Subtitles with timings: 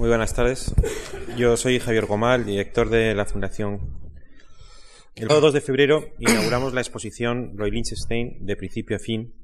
[0.00, 0.74] Muy buenas tardes.
[1.36, 3.80] Yo soy Javier Gomal, director de la Fundación.
[5.14, 9.34] El 2 de febrero inauguramos la exposición Roy Lichtenstein de principio a fin,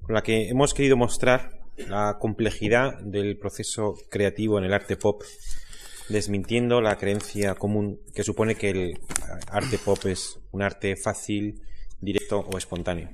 [0.00, 5.22] con la que hemos querido mostrar la complejidad del proceso creativo en el arte pop,
[6.08, 9.00] desmintiendo la creencia común que supone que el
[9.48, 11.60] arte pop es un arte fácil,
[12.00, 13.10] directo o espontáneo.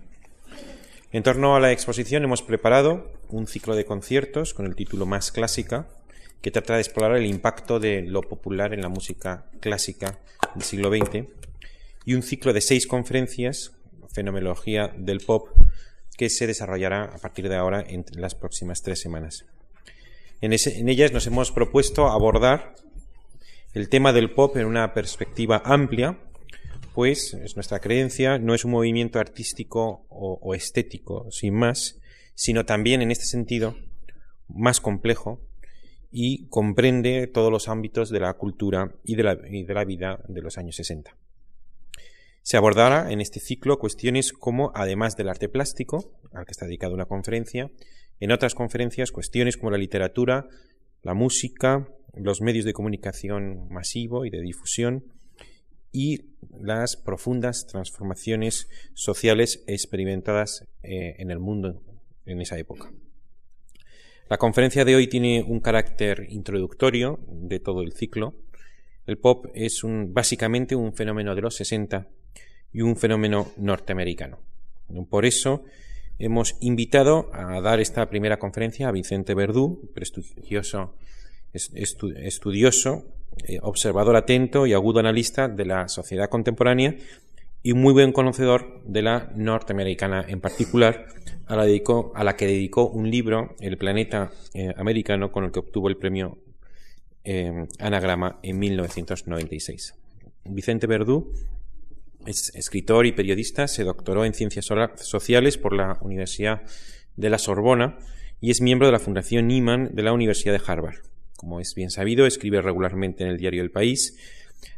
[1.10, 5.32] En torno a la exposición hemos preparado un ciclo de conciertos con el título Más
[5.32, 5.88] Clásica,
[6.40, 10.18] que trata de explorar el impacto de lo popular en la música clásica
[10.54, 11.26] del siglo XX,
[12.04, 13.72] y un ciclo de seis conferencias,
[14.12, 15.48] Fenomenología del Pop,
[16.16, 19.44] que se desarrollará a partir de ahora en las próximas tres semanas.
[20.40, 20.52] En,
[20.88, 22.74] ellas nos hemos propuesto abordar
[23.74, 26.18] el tema del pop en una perspectiva amplia,
[26.94, 31.98] pues es nuestra creencia, no es un movimiento artístico o, o estético, sin más,
[32.34, 33.76] sino también en este sentido
[34.48, 35.45] más complejo
[36.18, 40.76] y comprende todos los ámbitos de la cultura y de la, vida de los años
[40.76, 41.14] 60.
[42.40, 46.94] Se abordará en este ciclo cuestiones como, además del arte plástico, al que está dedicada
[46.94, 47.70] una conferencia,
[48.18, 50.48] en otras conferencias cuestiones como la literatura,
[51.02, 55.04] la música, los medios de comunicación masivo y de difusión
[55.92, 61.82] y las profundas transformaciones sociales experimentadas eh, en el mundo
[62.24, 62.90] en esa época.
[64.28, 68.34] La conferencia de hoy tiene un carácter introductorio de todo el ciclo.
[69.06, 72.08] El pop es un, básicamente un fenómeno de los 60
[72.72, 74.40] y un fenómeno norteamericano.
[75.08, 75.62] Por eso
[76.18, 80.94] hemos invitado a dar esta primera conferencia a Vicente Verdú, prestigioso
[81.52, 83.04] estudioso,
[83.46, 86.96] eh, observador atento y agudo analista de la sociedad contemporánea
[87.62, 91.06] y muy buen conocedor de la norteamericana en particular,
[91.46, 95.96] a la, que dedicó un libro, El planeta eh, americano, con el que obtuvo el
[95.96, 96.38] premio
[97.24, 99.94] eh, Anagrama en 1996.
[100.44, 101.32] Vicente Verdú
[102.26, 106.62] es escritor y periodista, se doctoró en Ciencias Sociales por la Universidad
[107.16, 107.98] de la Sorbona
[108.40, 110.98] y es miembro de la Fundación Nieman de la Universidad de Harvard.
[111.36, 114.18] Como es bien sabido, escribe regularmente en el diario El País,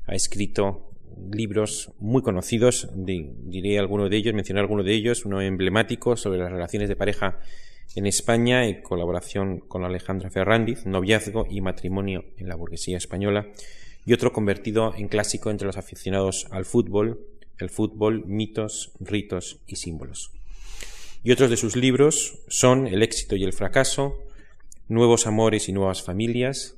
[0.06, 0.87] ha escrito
[1.32, 6.50] libros muy conocidos, diré alguno de ellos, mencionar alguno de ellos, uno emblemático sobre las
[6.50, 7.40] relaciones de pareja
[7.94, 13.48] en España en colaboración con Alejandra Ferrandiz, noviazgo y matrimonio en la burguesía española,
[14.04, 17.20] y otro convertido en clásico entre los aficionados al fútbol,
[17.58, 20.30] el fútbol, mitos, ritos y símbolos.
[21.22, 24.14] Y otros de sus libros son El éxito y el fracaso,
[24.88, 26.76] Nuevos amores y nuevas familias,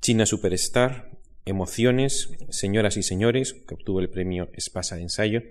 [0.00, 1.10] China Superstar,
[1.46, 5.42] Emociones, Señoras y Señores, que obtuvo el premio Espasa de Ensayo.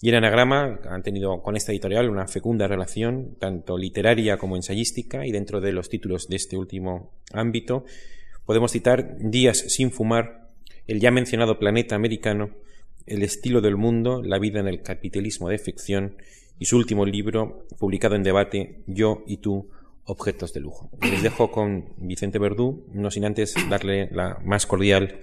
[0.00, 5.26] Y en Anagrama han tenido con esta editorial una fecunda relación, tanto literaria como ensayística,
[5.26, 7.84] y dentro de los títulos de este último ámbito
[8.44, 10.48] podemos citar Días sin fumar,
[10.86, 12.50] el ya mencionado Planeta Americano,
[13.04, 16.16] El estilo del mundo, la vida en el capitalismo de ficción,
[16.60, 19.70] y su último libro, publicado en debate, Yo y tú,
[20.06, 20.90] objetos de lujo.
[21.02, 25.20] Les dejo con Vicente Verdú, no sin antes darle la más cordial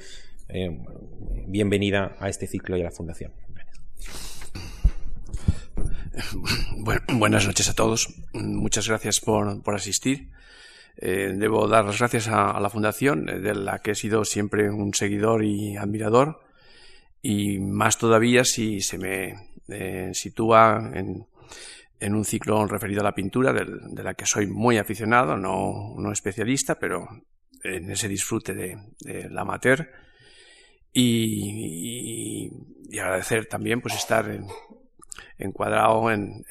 [0.49, 0.77] eh,
[1.47, 3.31] bienvenida a este ciclo y a la Fundación.
[7.13, 8.13] buenas noches a todos.
[8.33, 10.29] Muchas gracias por, asistir.
[10.97, 14.69] Eh, debo dar las gracias a, la Fundación, eh, de la que he sido siempre
[14.69, 16.41] un seguidor y admirador,
[17.21, 21.25] y más todavía si se me sitúa en,
[22.03, 26.75] en un ciclo referido a la pintura, de, la que soy muy aficionado, no, especialista,
[26.75, 27.07] pero
[27.63, 29.89] en ese disfrute de, la amateur.
[30.91, 32.51] Y,
[32.99, 34.29] agradecer también pues estar
[35.37, 36.43] encuadrado en,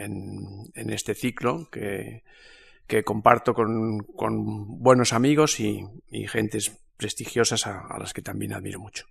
[0.74, 2.22] este ciclo que,
[3.04, 5.86] comparto con, con, buenos amigos y
[6.28, 9.06] gentes prestigiosas a las que también admiro mucho.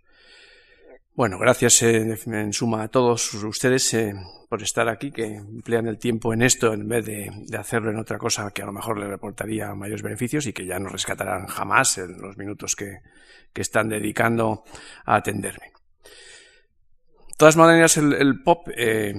[1.13, 4.13] Bueno, gracias eh, en suma a todos ustedes eh,
[4.47, 8.17] por estar aquí, que emplean el tiempo en esto en vez de, hacerlo en otra
[8.17, 11.97] cosa que a lo mejor le reportaría mayores beneficios y que ya no rescatarán jamás
[11.97, 12.99] en los minutos que,
[13.53, 14.63] están dedicando
[15.03, 15.73] a atenderme.
[16.03, 19.13] De todas maneras, el, pop, eh,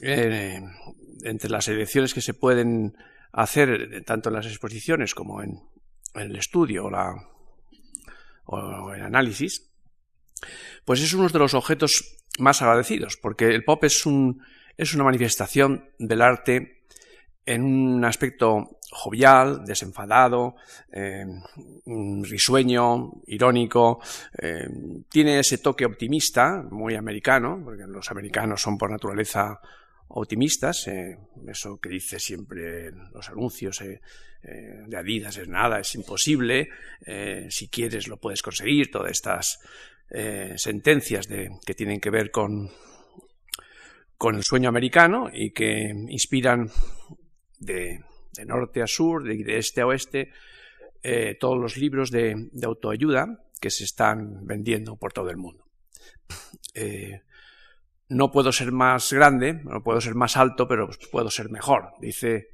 [0.00, 2.96] entre las elecciones que se pueden
[3.32, 5.60] hacer tanto en las exposiciones como en,
[6.14, 7.14] el estudio o, la,
[8.46, 9.73] o el análisis,
[10.84, 14.42] pues es uno de los objetos más agradecidos, porque el pop es, un,
[14.76, 16.84] es una manifestación del arte
[17.46, 20.54] en un aspecto jovial, desenfadado,
[20.92, 21.26] eh,
[22.22, 24.00] risueño, irónico,
[24.38, 24.68] eh,
[25.10, 29.60] tiene ese toque optimista, muy americano, porque los americanos son por naturaleza
[30.08, 31.18] optimistas, eh,
[31.48, 33.82] eso que dice siempre los anuncios
[34.46, 36.68] de Adidas es nada, es imposible,
[37.48, 39.58] si quieres lo puedes conseguir, todas estas
[40.56, 42.70] sentencias de, que tienen que ver con,
[44.16, 46.70] con el sueño americano y que inspiran
[47.58, 48.00] de,
[48.46, 50.30] norte a sur, de, de este a oeste,
[51.40, 55.64] todos los libros de, de, autoayuda que se están vendiendo por todo el mundo.
[56.74, 57.22] Eh,
[58.08, 62.50] no puedo ser más grande, no puedo ser más alto, pero puedo ser mejor, dice,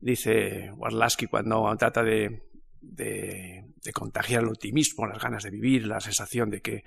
[0.00, 2.42] dice Warlaski cuando trata de,
[2.80, 6.84] de, contagiar el optimismo, las ganas de vivir, la sensación de que,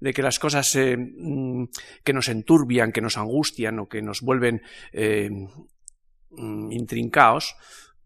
[0.00, 1.64] de que las cosas eh, mm,
[2.04, 4.62] que nos enturbian, que nos angustian o que nos vuelven
[4.92, 5.30] eh,
[6.30, 7.56] mm, intrincados,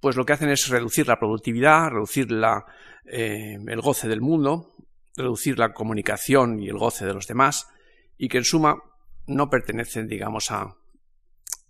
[0.00, 2.64] pues lo que hacen es reducir la productividad, reducir la,
[3.04, 4.72] el goce del mundo,
[5.16, 7.68] reducir la comunicación y el goce de los demás,
[8.16, 8.82] y que en suma
[9.26, 10.76] no pertenecen, digamos, a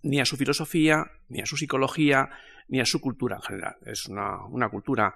[0.03, 2.29] ni a su filosofía, ni a su psicología,
[2.71, 3.75] ni a su cultura en general.
[3.85, 5.13] Es una, cultura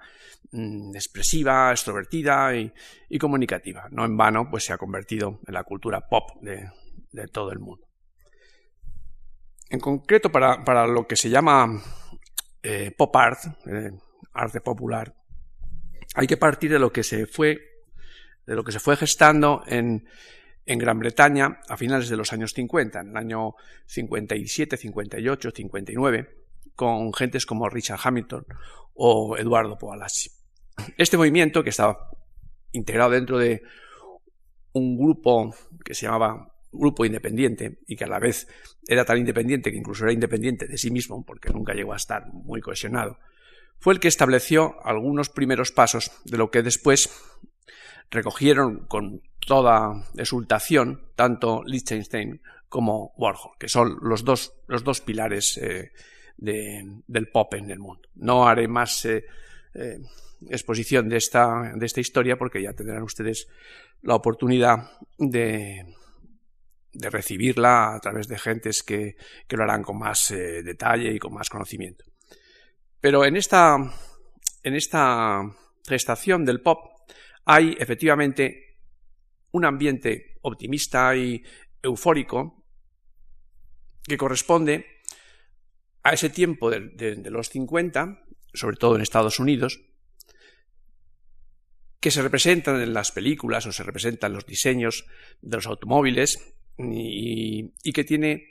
[0.52, 3.88] mm, expresiva, extrovertida y, comunicativa.
[3.90, 6.70] No en vano, pues se ha convertido en la cultura pop de,
[7.32, 7.88] todo el mundo.
[9.70, 11.82] En concreto, para, lo que se llama
[12.62, 13.90] eh, pop art, eh,
[14.34, 15.14] arte popular,
[16.14, 17.58] hay que partir de lo que se fue,
[18.44, 20.06] de lo que se fue gestando en,
[20.66, 23.54] en Gran Bretaña a finales de los años 50, en el año
[23.86, 26.45] 57, 58, 59,
[26.76, 28.46] con gentes como Richard Hamilton
[28.94, 30.30] o Eduardo Poalassi.
[30.96, 32.10] Este movimiento, que estaba
[32.72, 33.62] integrado dentro de
[34.72, 38.46] un grupo que se llamaba Grupo Independiente y que a la vez
[38.86, 42.26] era tan independiente que incluso era independiente de sí mismo, porque nunca llegó a estar
[42.32, 43.18] muy cohesionado,
[43.78, 47.10] fue el que estableció algunos primeros pasos de lo que después
[48.10, 55.58] recogieron con toda exultación tanto Liechtenstein como Warhol, que son los dos, los dos pilares
[55.58, 55.92] eh,
[56.36, 58.08] del pop en el mundo.
[58.14, 59.24] No haré más eh,
[59.74, 59.98] eh,
[60.48, 63.48] exposición de esta, de esta historia porque ya tendrán ustedes
[64.02, 65.94] la oportunidad de,
[66.92, 69.16] de recibirla a través de gentes que,
[69.46, 72.04] que lo harán con más detalle y con más conocimiento.
[73.00, 73.76] Pero en esta,
[74.62, 75.42] en esta
[75.86, 76.96] gestación del pop
[77.44, 78.78] hay efectivamente
[79.52, 81.42] un ambiente optimista y
[81.82, 82.64] eufórico
[84.02, 84.95] que corresponde
[86.06, 88.22] a ese tiempo de, los 50,
[88.54, 89.80] sobre todo en Estados Unidos,
[91.98, 95.04] que se representan en las películas o se representan en los diseños
[95.42, 98.50] de los automóviles y, que tiene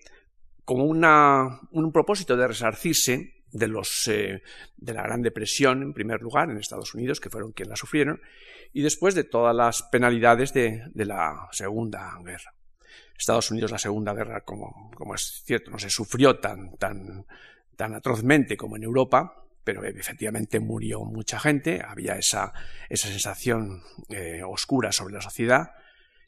[0.66, 4.42] como un propósito de resarcirse de, los, eh,
[4.75, 8.19] de la Gran Depresión, en primer lugar, en Estados Unidos, que fueron quienes la sufrieron,
[8.74, 12.54] y después de todas las penalidades de, la Segunda Guerra.
[13.18, 17.26] Estados Unidos, la Segunda Guerra, como, como es cierto, no se sufrió tan, tan,
[17.76, 22.54] tan atrozmente como en Europa, pero efectivamente murió mucha gente, había esa,
[22.90, 25.72] esa sensación eh, oscura sobre la sociedad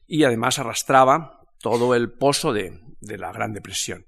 [0.07, 4.05] y además arrastraba todo el pozo de, de la Gran Depresión.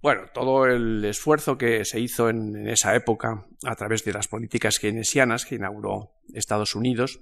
[0.00, 4.78] Bueno, todo el esfuerzo que se hizo en, esa época a través de las políticas
[4.78, 7.20] keynesianas que inauguró Estados Unidos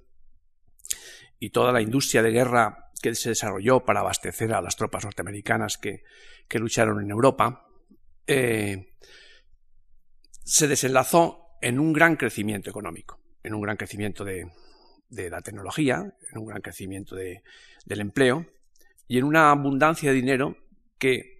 [1.38, 5.78] y toda la industria de guerra que se desarrolló para abastecer a las tropas norteamericanas
[5.78, 6.02] que,
[6.58, 7.68] lucharon en Europa,
[8.26, 8.94] eh,
[10.44, 14.50] se desenlazó en un gran crecimiento económico, en un gran crecimiento de,
[15.08, 18.46] la tecnología, en un gran crecimiento del empleo
[19.08, 20.56] y en una abundancia de dinero
[20.98, 21.36] que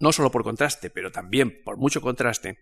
[0.00, 2.58] no solo por contraste, pero también por mucho contraste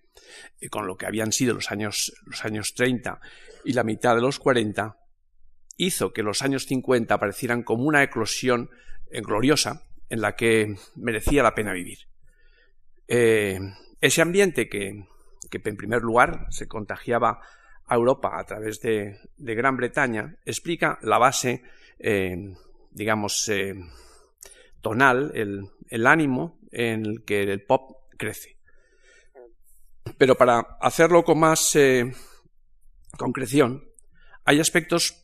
[0.60, 3.20] eh, con lo que habían sido los años, los años 30
[3.64, 4.96] y la mitad de los 40,
[5.76, 8.70] hizo que los años 50 parecieran como una eclosión
[9.10, 11.98] eh, gloriosa en la que merecía la pena vivir.
[13.08, 13.58] Eh,
[14.00, 15.04] ese ambiente que,
[15.50, 17.40] en primer lugar se contagiaba
[17.86, 21.62] a Europa a través de, Gran Bretaña explica la base,
[22.90, 23.50] digamos,
[24.80, 28.56] tonal, el, el ánimo en el que el pop crece.
[30.18, 32.12] Pero para hacerlo con más eh,
[33.16, 33.84] concreción,
[34.44, 35.21] hay aspectos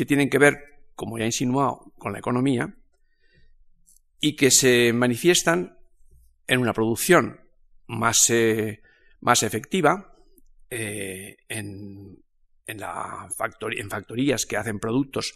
[0.00, 2.74] que tienen que ver, como ya he insinuado, con la economía
[4.18, 5.76] y que se manifiestan
[6.46, 7.38] en una producción
[7.86, 8.80] más, eh,
[9.20, 10.16] más efectiva,
[10.70, 12.24] eh, en,
[12.66, 13.28] en, la
[13.76, 15.34] en factorías que hacen productos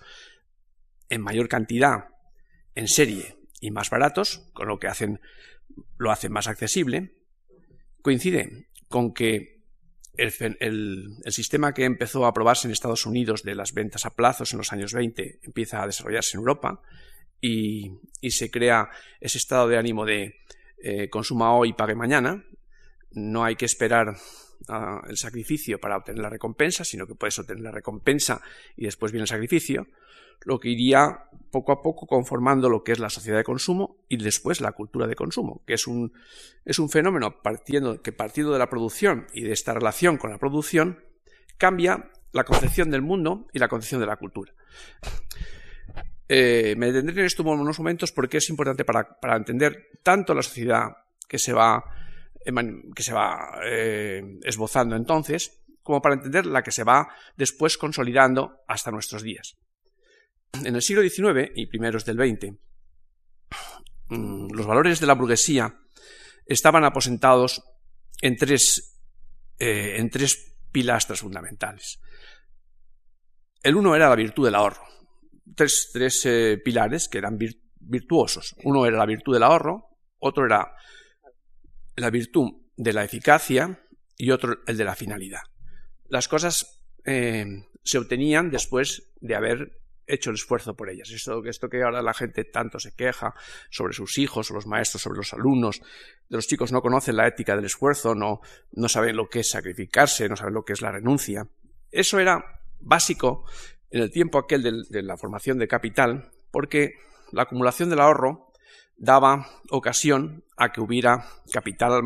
[1.10, 2.06] en mayor cantidad
[2.74, 5.20] en serie y más baratos, con lo que hacen
[5.98, 7.18] lo hace más accesible,
[8.00, 9.53] coincide con que
[10.16, 14.58] el, sistema que empezó a aprobarse en Estados Unidos de las ventas a plazos en
[14.58, 16.80] los años 20 empieza a desarrollarse en Europa
[17.40, 17.92] y,
[18.30, 18.88] se crea
[19.20, 20.40] ese estado de ánimo de
[20.82, 22.42] eh, consuma hoy y pague mañana.
[23.12, 24.16] No hay que esperar
[24.68, 28.40] ah, el sacrificio para obtener la recompensa, sino que puedes obtener la recompensa
[28.76, 29.86] y después viene el sacrificio,
[30.44, 34.16] lo que iría poco a poco conformando lo que es la sociedad de consumo y
[34.16, 36.12] después la cultura de consumo, que es un,
[36.64, 40.38] es un fenómeno partiendo, que partiendo de la producción y de esta relación con la
[40.38, 41.04] producción,
[41.56, 44.52] cambia la concepción del mundo y la concepción de la cultura.
[46.28, 50.96] Eh, me detendré en estos unos momentos porque es importante para, entender tanto la sociedad
[51.28, 51.84] que se va,
[52.42, 58.64] que se va eh, esbozando entonces, como para entender la que se va después consolidando
[58.66, 59.56] hasta nuestros días.
[60.62, 62.52] En el siglo XIX y primeros del XX,
[64.08, 65.80] mm, los valores de la burguesía
[66.46, 67.62] estaban aposentados
[68.20, 69.00] en tres,
[69.58, 72.00] eh, en tres pilastras fundamentales.
[73.62, 74.84] El uno era la virtud del ahorro.
[75.56, 77.38] Tres, eh, pilares que eran
[77.80, 78.54] virtuosos.
[78.64, 80.72] Uno era la virtud del ahorro, otro era
[81.96, 85.42] la virtud de la eficacia y otro el de la finalidad.
[86.08, 87.46] Las cosas eh,
[87.82, 91.10] se obtenían después de haber hecho el esfuerzo por ellas.
[91.10, 93.34] Esto, que ahora la gente tanto se queja
[93.70, 95.80] sobre sus hijos, los maestros, sobre los alumnos,
[96.28, 98.40] los chicos no conocen la ética del esfuerzo, no,
[98.72, 101.46] no saben lo que es sacrificarse, no saben lo que es la renuncia.
[101.90, 103.44] Eso era básico
[103.90, 106.94] en el tiempo aquel de, la formación de capital, porque
[107.30, 108.50] la acumulación del ahorro
[108.96, 112.02] daba ocasión a que hubiera capital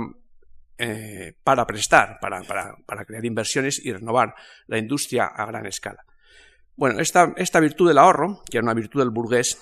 [0.77, 4.35] eh, para prestar, para, para, crear inversiones y renovar
[4.67, 6.05] la industria a gran escala.
[6.79, 9.59] Bueno, esta, esta virtud del ahorro, que era una virtud del burgués,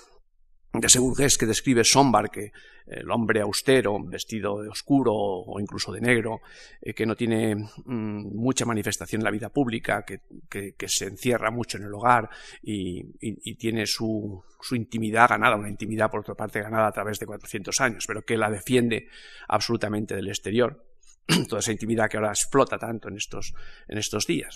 [0.71, 2.51] de ese burgués que describe Sombar, que
[2.85, 6.41] el hombre austero, vestido de oscuro o incluso de negro,
[6.79, 11.79] eh, que no tiene mm, mucha manifestación en la vida pública, que, se encierra mucho
[11.79, 12.29] en el hogar
[12.61, 14.43] y, tiene su,
[14.73, 18.37] intimidad ganada, una intimidad por otra parte ganada a través de 400 años, pero que
[18.37, 19.07] la defiende
[19.47, 20.85] absolutamente del exterior.
[21.49, 23.55] Toda esa intimidad que ahora explota tanto en estos,
[23.87, 24.55] en estos días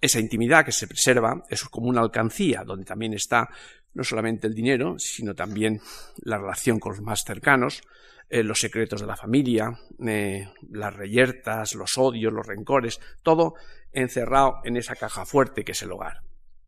[0.00, 3.48] esa intimidad que se preserva es como una alcancía, donde también está
[3.94, 5.80] no solamente el dinero, sino también
[6.22, 7.82] la relación con los más cercanos,
[8.28, 13.54] eh, los secretos de la familia, eh, las reyertas, los odios, los rencores, todo
[13.92, 16.20] encerrado en esa caja fuerte que es el hogar.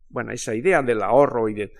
[0.09, 1.71] Bueno, esa idea del ahorro y, de,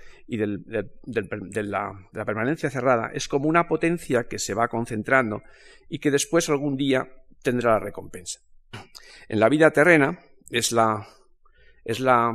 [1.65, 5.43] la, la permanencia cerrada es como una potencia que se va concentrando
[5.89, 7.11] y que después algún día
[7.43, 8.41] tendrá la recompensa.
[9.29, 11.09] En la vida terrena es la
[11.85, 12.35] es la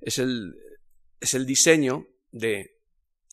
[0.00, 0.54] es el,
[1.20, 2.78] es el diseño de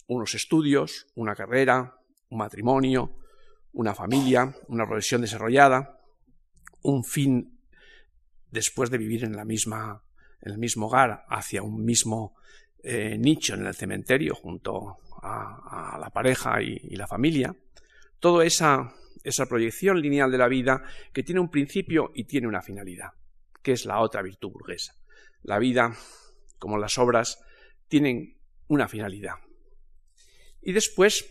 [0.07, 1.95] unos estudios, una carrera,
[2.29, 3.17] un matrimonio,
[3.73, 5.99] una familia, una profesión desarrollada,
[6.81, 7.59] un fin
[8.49, 10.03] después de vivir en la misma
[10.41, 12.35] en el mismo hogar hacia un mismo
[12.83, 17.55] eh, nicho en el cementerio junto a, la pareja y, y, la familia,
[18.19, 18.91] toda esa,
[19.23, 20.81] esa proyección lineal de la vida
[21.13, 23.11] que tiene un principio y tiene una finalidad,
[23.61, 24.95] que es la otra virtud burguesa.
[25.43, 25.95] La vida,
[26.59, 27.39] como las obras,
[27.87, 28.37] tienen
[28.67, 29.35] una finalidad.
[30.61, 31.25] Y después,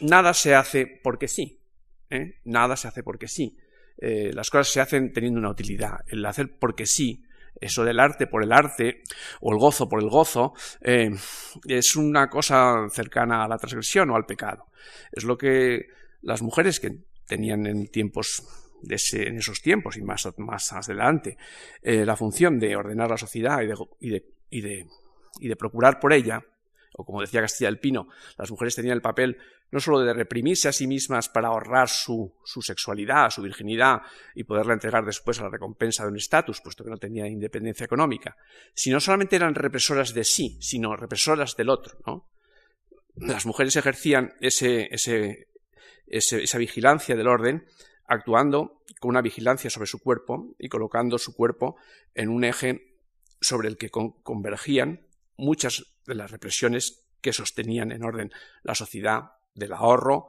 [0.00, 1.60] nada se hace porque sí.
[2.08, 2.40] ¿eh?
[2.44, 3.56] Nada se hace porque sí.
[3.98, 6.00] Eh, las cosas se hacen teniendo una utilidad.
[6.06, 7.22] El hacer porque sí,
[7.60, 9.02] eso del arte por el arte,
[9.40, 11.10] o el gozo por el gozo, eh,
[11.66, 14.66] es una cosa cercana a la transgresión o al pecado.
[15.12, 15.88] Es lo que
[16.22, 18.42] las mujeres que tenían en tiempos
[18.82, 21.36] de en esos tiempos y más, más adelante
[21.82, 23.66] la función de ordenar la sociedad y
[24.08, 24.86] de, y de
[25.38, 26.44] y de procurar por ella,
[26.94, 29.38] o como decía Castilla del Pino, las mujeres tenían el papel
[29.70, 34.02] no solo de reprimirse a sí mismas para ahorrar su, su sexualidad, su virginidad
[34.34, 37.84] y poderla entregar después a la recompensa de un estatus, puesto que no tenía independencia
[37.84, 38.36] económica,
[38.74, 41.98] sino solamente eran represoras de sí, sino represoras del otro.
[42.04, 42.28] ¿no?
[43.14, 45.46] Las mujeres ejercían ese, ese,
[46.08, 47.64] esa vigilancia del orden
[48.10, 51.76] actuando con una vigilancia sobre su cuerpo y colocando su cuerpo
[52.12, 52.98] en un eje
[53.40, 59.72] sobre el que convergían muchas de las represiones que sostenían en orden la sociedad del
[59.72, 60.28] ahorro,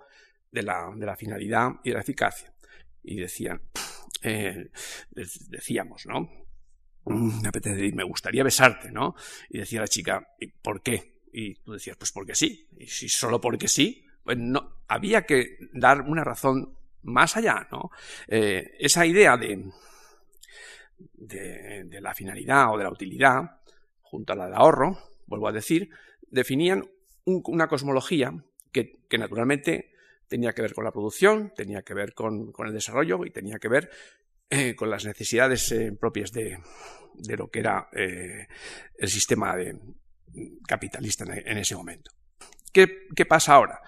[0.51, 2.53] de la, finalidad y de la eficacia.
[3.03, 3.61] Y decían,
[4.21, 4.69] eh,
[5.09, 6.29] decíamos, ¿no?
[7.05, 7.41] Mm,
[7.95, 9.15] me gustaría besarte, ¿no?
[9.49, 11.19] Y decía la chica, ¿por qué?
[11.33, 12.67] Y tú decías, pues porque sí.
[12.77, 17.91] Y si solo porque sí, pues no, había que dar una razón más allá, ¿no?
[18.27, 19.69] Eh, esa idea de,
[21.15, 23.61] de, la finalidad o de la utilidad,
[24.01, 25.89] junto a la del ahorro, vuelvo a decir,
[26.29, 26.83] definían
[27.25, 28.33] una cosmología
[28.71, 29.91] que, naturalmente
[30.27, 33.67] tenía que ver con la producción, tenía que ver con, el desarrollo y tenía que
[33.67, 33.89] ver
[34.49, 36.57] eh, con las necesidades eh, propias de,
[37.37, 39.55] lo que era el sistema
[40.65, 42.11] capitalista en, ese momento.
[42.71, 43.81] ¿Qué, pasa ahora?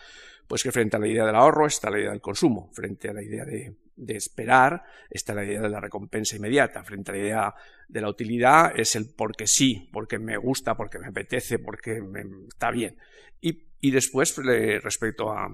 [0.47, 3.13] Pues que frente a la idea del ahorro está la idea del consumo, frente a
[3.13, 3.75] la idea de,
[4.15, 7.53] esperar está la idea de la recompensa inmediata, frente a la idea
[7.87, 12.23] de la utilidad es el porque sí, porque me gusta, porque me apetece, porque me,
[12.47, 12.97] está bien.
[13.39, 15.47] Y, y después, respecto a,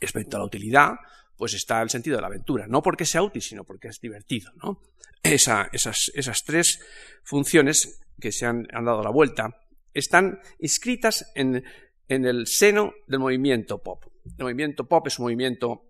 [0.00, 0.92] respecto a la utilidad,
[1.36, 2.66] pues está el sentido de la aventura.
[2.68, 4.52] No porque sea útil, sino porque es divertido.
[4.62, 4.80] ¿no?
[5.24, 6.80] esas, esas, tres
[7.24, 9.56] funciones que se han, dado la vuelta
[9.92, 11.64] están inscritas en,
[12.08, 14.04] el seno del movimiento pop.
[14.38, 15.86] El movimiento pop es un movimiento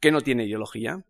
[0.00, 1.04] que no tiene ideología,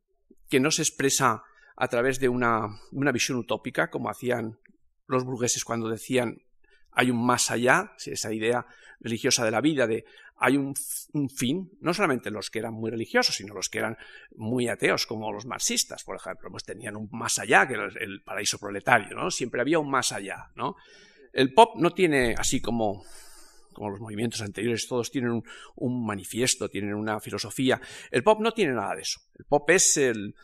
[0.48, 1.42] que no se expresa
[1.76, 2.68] a través de una,
[3.12, 4.58] visión utópica, como hacían
[5.06, 6.42] los burgueses cuando decían
[6.96, 8.66] hay un más allá, esa idea
[9.00, 10.04] religiosa de la vida, de
[10.36, 10.74] hay un,
[11.28, 13.96] fin, no solamente los que eran muy religiosos, sino los que eran
[14.36, 18.58] muy ateos, como los marxistas, por ejemplo, pues tenían un más allá que el, paraíso
[18.58, 19.30] proletario, ¿no?
[19.30, 20.50] Siempre había un más allá.
[21.32, 23.04] El pop no tiene, así como,
[23.74, 25.42] como los movimientos anteriores, todos tienen
[25.76, 27.80] un, manifiesto, tienen una filosofía.
[28.10, 29.20] El pop no tiene nada de eso.
[29.38, 30.34] El pop es el,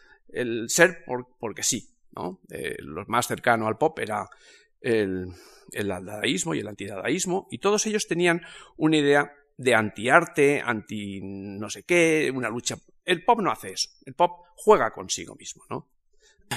[0.68, 1.04] ser
[1.38, 2.40] porque sí, ¿no?
[2.50, 4.28] Eh, lo más cercano al pop era
[4.80, 5.26] el,
[5.72, 8.42] el dadaísmo y el antidadaísmo, y todos ellos tenían
[8.76, 12.76] una idea de antiarte, anti no sé qué, una lucha.
[13.04, 13.90] El pop no hace eso.
[14.06, 15.88] El pop juega consigo mismo, ¿no?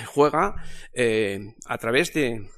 [0.08, 0.56] Juega
[0.94, 2.50] eh, a través de,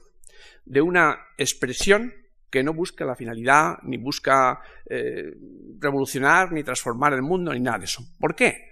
[0.65, 2.13] de, una expresión
[2.55, 5.33] que no busca la finalidad, ni busca eh,
[5.79, 8.03] revolucionar, ni transformar el mundo, ni nada de eso.
[8.19, 8.71] ¿Por qué?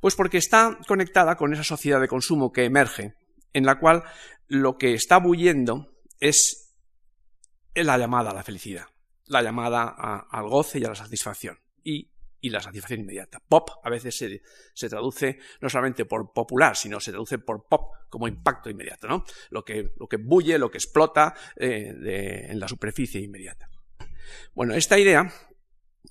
[0.00, 3.14] Pues porque está conectada con esa sociedad de consumo que emerge,
[3.52, 4.02] en la cual
[4.48, 6.76] lo que está bullendo es
[7.74, 8.86] la llamada a la felicidad
[9.32, 11.58] la llamada al goce y a la satisfacción.
[11.82, 12.11] Y,
[12.50, 13.40] la satisfacción inmediata.
[13.46, 14.16] Pop a veces
[14.74, 19.24] se, traduce no solamente por popular, sino se traduce por pop como impacto inmediato, ¿no?
[19.50, 23.68] Lo que, lo que bulle, lo que explota eh, en la superficie inmediata.
[24.54, 25.32] Bueno, esta idea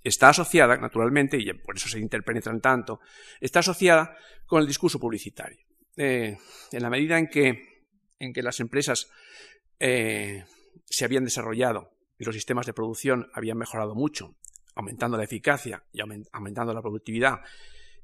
[0.04, 3.00] está asociada, naturalmente, y por eso se interpenetran tanto,
[3.40, 5.66] está asociada con el discurso publicitario.
[5.98, 6.38] Eh,
[6.72, 7.86] en la medida en que,
[8.20, 9.10] en que las empresas
[9.80, 10.46] eh,
[10.86, 14.36] se habían desarrollado y los sistemas de producción habían mejorado mucho,
[14.76, 17.42] aumentando la eficacia y aumentando la productividad,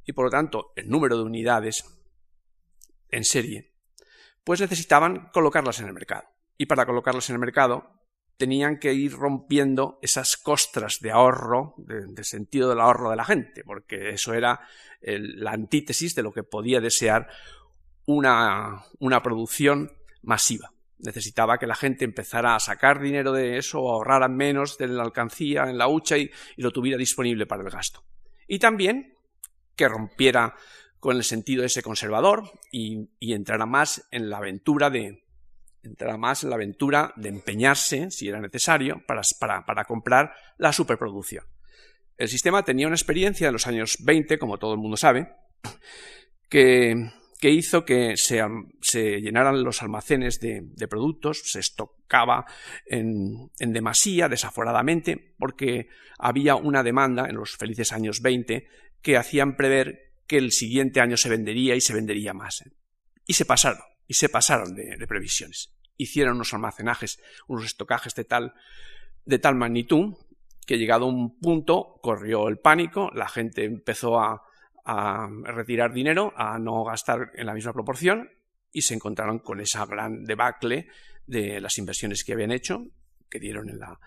[0.06, 1.86] y por lo tanto el número de unidades
[3.10, 3.74] en serie,
[4.44, 6.28] pues necesitaban colocarlas en el mercado.
[6.58, 7.92] Y para colocarlas en el mercado
[8.38, 13.64] tenían que ir rompiendo esas costras de ahorro, de, sentido del ahorro de la gente,
[13.64, 14.62] porque eso era
[15.02, 17.28] la antítesis de lo que podía desear
[18.06, 18.84] una
[19.24, 24.78] producción masiva necesitaba que la gente empezara a sacar dinero de eso o ahorrara menos
[24.78, 28.04] de la alcancía en la hucha y, lo tuviera disponible para el gasto.
[28.48, 29.16] Y también
[29.76, 30.56] que rompiera
[31.00, 35.24] con el sentido ese conservador y, entrara más en la aventura de
[35.84, 40.74] entrara más en la aventura de empeñarse, si era necesario, para, para, para comprar la
[40.74, 41.46] superproducción.
[42.18, 45.30] El sistema tenía una experiencia en los años 20, como todo el mundo sabe,
[46.50, 48.42] que que hizo que se,
[49.22, 52.46] llenaran los almacenes de, productos, se estocaba
[52.86, 58.68] en, demasía, desaforadamente, porque había una demanda en los felices años 20
[59.02, 62.64] que hacían prever que el siguiente año se vendería y se vendería más.
[63.26, 65.74] Y se pasaron, y se pasaron de, de previsiones.
[65.96, 68.54] Hicieron unos almacenajes, unos estocajes de tal,
[69.26, 70.16] de tal magnitud
[70.66, 74.44] que llegado a un punto corrió el pánico, la gente empezó a,
[74.90, 78.30] a retirar dinero, a no gastar en la misma proporción
[78.72, 80.88] y se encontraron con esa gran debacle
[81.26, 82.86] de las inversiones que habían hecho,
[83.30, 84.00] que dieron en, la,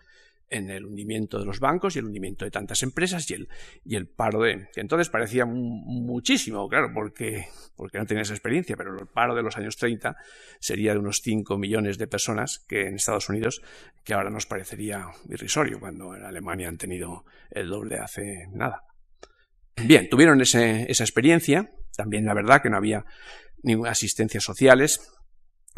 [0.48, 3.48] en el hundimiento de los bancos y el hundimiento de tantas empresas y el,
[3.84, 4.70] y el paro de...
[4.72, 7.44] que entonces parecía muchísimo, claro, porque,
[7.76, 10.16] porque no tenías experiencia, pero el paro de los años 30
[10.60, 13.60] sería de unos 5 millones de personas que en Estados Unidos,
[14.02, 18.89] que ahora nos parecería irrisorio, cuando en Alemania han tenido el doble hace nada.
[19.76, 21.72] Bien, tuvieron esa experiencia.
[21.96, 23.04] También la verdad que no había
[23.62, 25.00] ninguna asistencias sociales,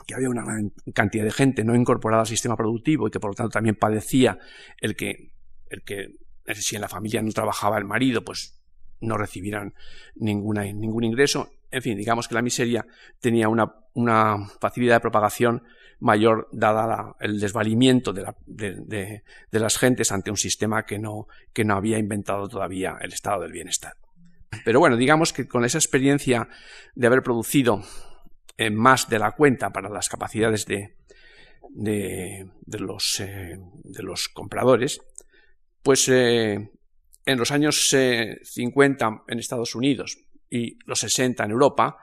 [0.06, 3.30] que había una gran cantidad de gente no incorporada al sistema productivo y que por
[3.30, 4.38] lo tanto también padecía
[4.78, 5.32] el que,
[5.70, 6.08] el que
[6.54, 8.60] si en la familia no trabajaba el marido, pues
[9.00, 9.74] no recibieran
[10.14, 11.50] ninguna, ningún ingreso.
[11.70, 12.86] En fin, digamos que la miseria
[13.20, 15.62] tenía una facilidad de propagación
[16.02, 21.98] mayor dada el desvalimiento de, las gentes ante un sistema que no, que no había
[21.98, 23.94] inventado todavía el estado del bienestar.
[24.64, 26.48] Pero bueno, digamos que con esa experiencia
[26.94, 27.82] de haber producido
[28.58, 30.96] eh, más de la cuenta para las capacidades de,
[31.70, 33.58] de, los, eh,
[34.00, 35.00] los compradores,
[35.84, 36.68] pues eh,
[37.24, 37.94] en los años
[38.42, 40.18] 50 en Estados Unidos
[40.50, 41.96] y los 60 en Europa,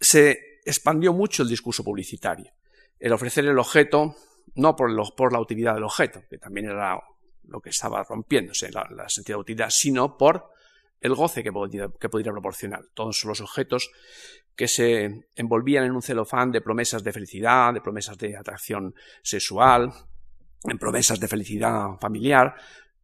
[0.00, 2.52] se expandió mucho el discurso publicitario.
[2.98, 4.16] El ofrecer el objeto,
[4.54, 6.98] no por, la utilidad del objeto, que también era
[7.44, 10.50] lo que estaba rompiéndose, la, sentido de utilidad, sino por
[11.00, 12.84] el goce que podría, que podría proporcionar.
[12.94, 13.90] Todos los objetos
[14.56, 19.92] que se envolvían en un celofán de promesas de felicidad, de promesas de atracción sexual,
[20.62, 22.54] en promesas de felicidad familiar,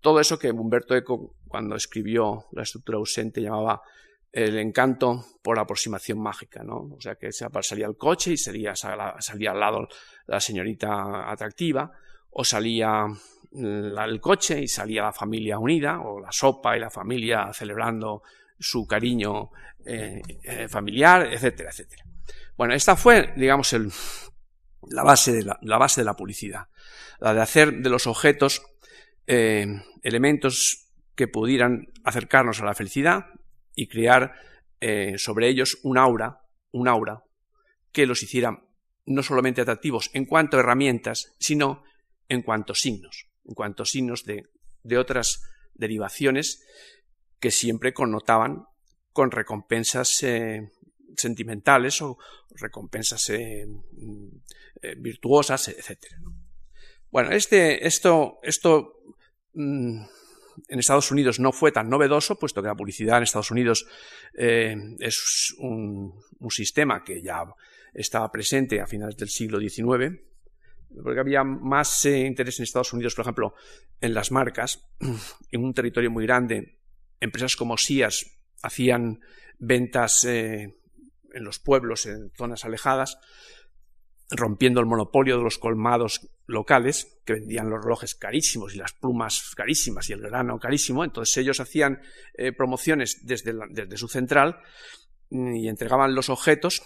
[0.01, 3.83] todo eso que Humberto Eco, cuando escribió La estructura ausente, llamaba
[4.33, 6.89] el encanto por aproximación mágica, ¿no?
[6.97, 9.89] O sea, que salía el coche y salía, salía al lado
[10.27, 11.91] la señorita atractiva,
[12.31, 13.07] o salía
[13.53, 18.23] el coche y salía la familia unida, o la sopa y la familia celebrando
[18.59, 19.51] su cariño
[19.85, 22.05] eh, eh, familiar, etcétera, etcétera.
[22.57, 23.91] Bueno, esta fue, digamos, el,
[24.89, 26.69] la, base de la, la, base de la publicidad,
[27.19, 28.63] la de hacer de los objetos
[29.27, 29.67] eh,
[30.03, 33.27] elementos que pudieran acercarnos a la felicidad
[33.75, 34.35] y crear
[34.81, 36.41] eh, sobre ellos un aura,
[36.73, 37.23] un aura
[37.93, 38.63] que los hiciera
[39.07, 41.83] no solamente atractivos en cuanto a herramientas, sino
[42.29, 44.45] en cuanto a signos, en cuanto a signos de,
[44.83, 45.43] de otras
[45.75, 46.65] derivaciones
[47.39, 48.65] que siempre connotaban
[49.13, 50.71] con recompensas eh,
[51.17, 52.19] sentimentales o
[52.51, 53.67] recompensas eh,
[54.83, 55.99] eh, virtuosas, etc.
[57.11, 59.03] Bueno, este, esto, esto
[59.55, 60.03] mm,
[60.69, 63.87] en Estados Unidos no fue tan novedoso, puesto que la publicidad en Estados Unidos
[64.35, 66.15] eh, es un,
[66.51, 67.45] sistema que ya
[67.93, 70.21] estaba presente a finales del siglo XIX,
[71.03, 73.55] porque había más eh, interés en Estados Unidos, por ejemplo,
[74.01, 74.89] en las marcas,
[75.51, 76.79] en un territorio muy grande.
[77.21, 78.27] Empresas como Sears
[78.63, 79.21] hacían
[79.59, 80.75] ventas eh,
[81.33, 83.19] en los pueblos, en zonas alejadas,
[84.31, 89.53] rompiendo el monopolio de los colmados locales, que vendían los relojes carísimos y las plumas
[89.57, 91.05] carísimas y el grano carísimo.
[91.05, 92.01] Entonces ellos hacían
[92.35, 94.59] eh, promociones desde, desde su central
[95.31, 96.83] mm, y entregaban los objetos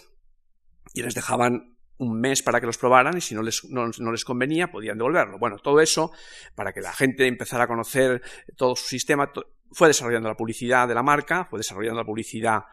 [0.93, 4.25] y les dejaban un mes para que los probaran y si no les, no, les
[4.25, 5.39] convenía podían devolverlo.
[5.39, 6.11] Bueno, todo eso
[6.53, 8.21] para que la gente empezara a conocer
[8.57, 9.31] todo su sistema,
[9.71, 12.63] fue desarrollando la publicidad de la marca, fue desarrollando la publicidad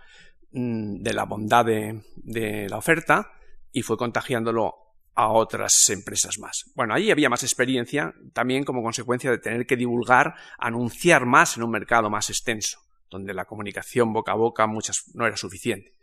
[0.51, 3.33] mmm, de la bondad de, de la oferta
[3.73, 4.75] y fue contagiándolo
[5.15, 6.71] a otras empresas más.
[6.75, 11.65] Bueno, ahí había más experiencia, también como consecuencia de tener que divulgar, anunciar más en
[11.65, 12.79] un mercado más extenso,
[13.11, 15.95] donde la comunicación boca a boca muchas no era suficiente.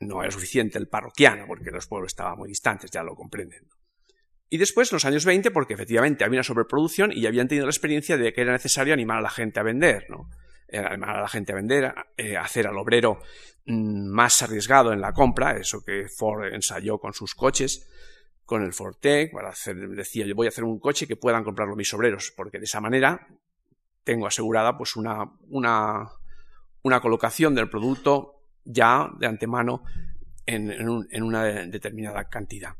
[0.00, 3.68] No era suficiente el parroquiano, porque los pueblos estaban muy distantes, ya lo comprenden.
[4.48, 7.70] Y después, en los años 20, porque efectivamente había una sobreproducción y habían tenido la
[7.70, 10.28] experiencia de que era necesario animar a la gente a vender, ¿no?
[10.78, 13.20] Animar a la gente a vender, eh, hacer al obrero
[13.66, 17.88] mmm, más arriesgado en la compra, eso que Ford ensayó con sus coches,
[18.44, 21.76] con el Fortec, para hacer, decía yo voy a hacer un coche que puedan comprarlo
[21.76, 23.28] mis obreros, porque de esa manera
[24.04, 29.84] tengo asegurada pues una, una, colocación del producto ya de antemano
[30.44, 32.74] en, en, un, en una de, determinada cantidad.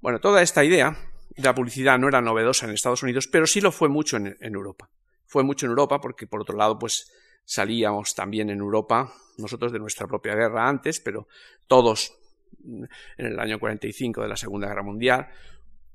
[0.00, 0.96] Bueno, toda esta idea
[1.30, 4.36] de la publicidad no era novedosa en Estados Unidos, pero sí lo fue mucho en
[4.40, 4.90] Europa.
[5.26, 7.10] Fue mucho en Europa porque, por otro lado, pues
[7.44, 11.28] salíamos también en Europa, nosotros de nuestra propia guerra antes, pero
[11.66, 12.16] todos
[12.64, 15.28] en el año 45 de la Segunda Guerra Mundial,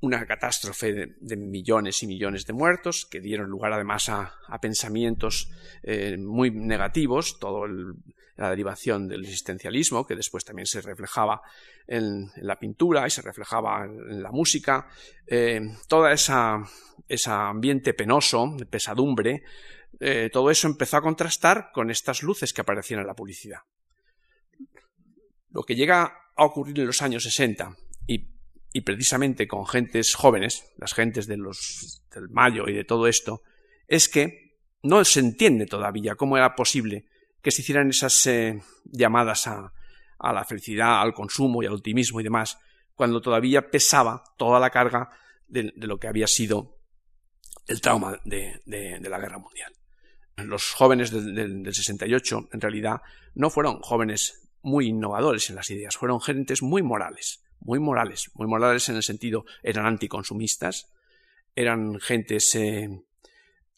[0.02, 5.52] una catástrofe de, millones y millones de muertos que dieron lugar además a, pensamientos
[5.84, 7.68] eh, muy negativos, toda
[8.38, 11.42] la derivación del existencialismo, que después también se reflejaba
[11.86, 14.88] en, la pintura y se reflejaba en, en la música,
[15.28, 15.60] eh,
[15.90, 16.64] toda esa,
[17.10, 19.44] ese ambiente penoso, de pesadumbre,
[20.00, 23.60] eh, todo eso empezó a contrastar con estas luces que aparecían en la publicidad.
[25.52, 27.76] Lo que llega a ocurrir en los años 60
[28.72, 33.42] y, precisamente con gentes jóvenes, las gentes de los, del Mayo y de todo esto,
[33.88, 37.08] es que no se entiende todavía cómo era posible
[37.42, 39.74] que se hicieran esas eh, llamadas a,
[40.22, 42.60] la felicidad, al consumo y al optimismo y demás,
[42.94, 45.10] cuando todavía pesaba toda la carga
[45.48, 46.78] de, lo que había sido
[47.68, 49.79] el trauma de, la guerra mundial
[50.46, 53.02] los jóvenes del, del, del 68 en realidad
[53.36, 58.48] no fueron jóvenes muy innovadores en las ideas, fueron gentes muy morales, muy morales, muy
[58.48, 60.92] morales en el sentido, eran anticonsumistas,
[61.56, 62.90] eran gentes eh,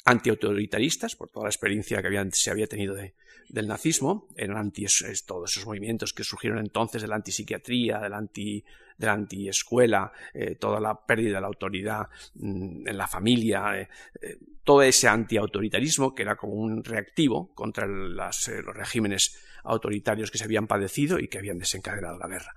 [0.05, 3.13] antiautoritaristas, por toda la experiencia que habían, se había tenido de,
[3.49, 4.85] del nazismo, eran anti
[5.25, 8.63] todos esos movimientos que surgieron entonces de la antipsiquiatría, de la anti
[8.97, 13.89] de la antiescuela, eh, toda la pérdida de la autoridad mmm, en la familia, eh,
[14.21, 20.43] eh, todo ese antiautoritarismo que era como un reactivo contra los regímenes autoritarios que se
[20.43, 22.53] habían padecido y que habían desencadenado la guerra.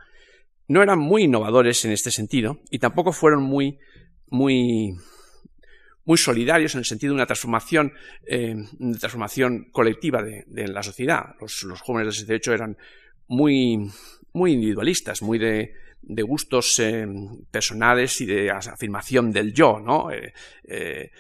[0.69, 3.79] No eran muy innovadores en este sentido y tampoco fueron muy,
[4.29, 4.95] muy
[6.05, 7.93] muy solidarios en el sentido de una transformación,
[8.27, 8.55] eh,
[8.99, 11.35] transformación colectiva de, la sociedad.
[11.41, 12.77] Los, los jóvenes del 68 eran
[13.29, 13.91] muy,
[14.33, 17.07] muy individualistas, muy de, gustos eh,
[17.51, 20.11] personales y de afirmación del yo, ¿no?
[20.11, 21.11] Eh, eh,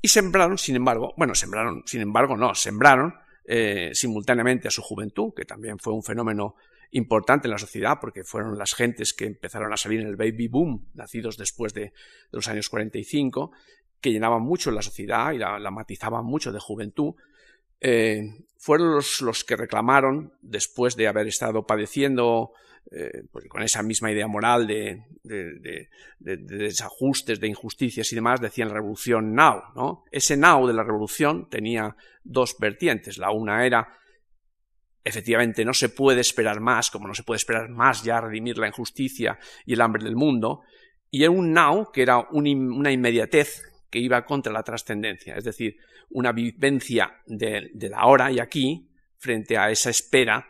[0.00, 3.14] y sembraron, sin embargo, bueno, sembraron, sin embargo, no, sembraron
[3.92, 6.54] simultáneamente a su juventud, que también fue un fenómeno
[6.92, 10.46] importante en la sociedad, porque fueron las gentes que empezaron a salir en el baby
[10.46, 11.92] boom, nacidos después de,
[12.30, 13.50] los años 45,
[14.00, 17.14] que llenaban mucho la sociedad y la, matizaban mucho de juventud,
[17.80, 18.22] eh,
[18.58, 22.52] fueron los, los, que reclamaron, después de haber estado padeciendo
[22.92, 25.04] eh, pues con esa misma idea moral de,
[26.18, 29.62] desajustes, de injusticias y demás, decían la revolución now.
[29.76, 30.04] ¿no?
[30.10, 33.16] Ese now de la revolución tenía dos vertientes.
[33.18, 33.96] La una era,
[35.04, 38.66] efectivamente, no se puede esperar más, como no se puede esperar más ya redimir la
[38.66, 40.62] injusticia y el hambre del mundo,
[41.12, 45.76] y era un now que era una inmediatez que iba contra la trascendencia, es decir,
[46.10, 50.46] una vivencia de, de la hora y aquí frente a esa espera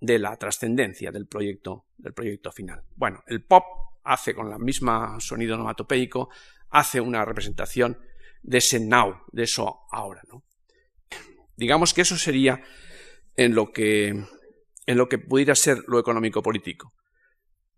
[0.00, 2.82] de la trascendencia del proyecto, del proyecto final.
[2.94, 3.64] Bueno, el pop
[4.04, 6.28] hace con la misma sonido onomatopeico,
[6.70, 7.98] hace una representación
[8.42, 10.44] de ese now, de eso ahora, ¿no?
[11.56, 12.60] Digamos que eso sería
[13.36, 16.94] en lo que, en lo que pudiera ser lo económico político.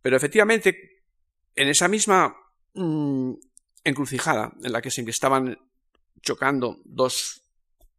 [0.02, 1.02] Pero efectivamente,
[1.54, 2.34] en esa misma
[2.74, 3.32] mm,
[3.86, 5.56] encrucijada en la que se estaban
[6.20, 7.42] chocando dos,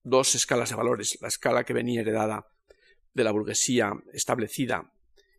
[0.04, 2.46] dos escalas de valores, la escala que venía heredada
[3.14, 4.92] de la burguesía establecida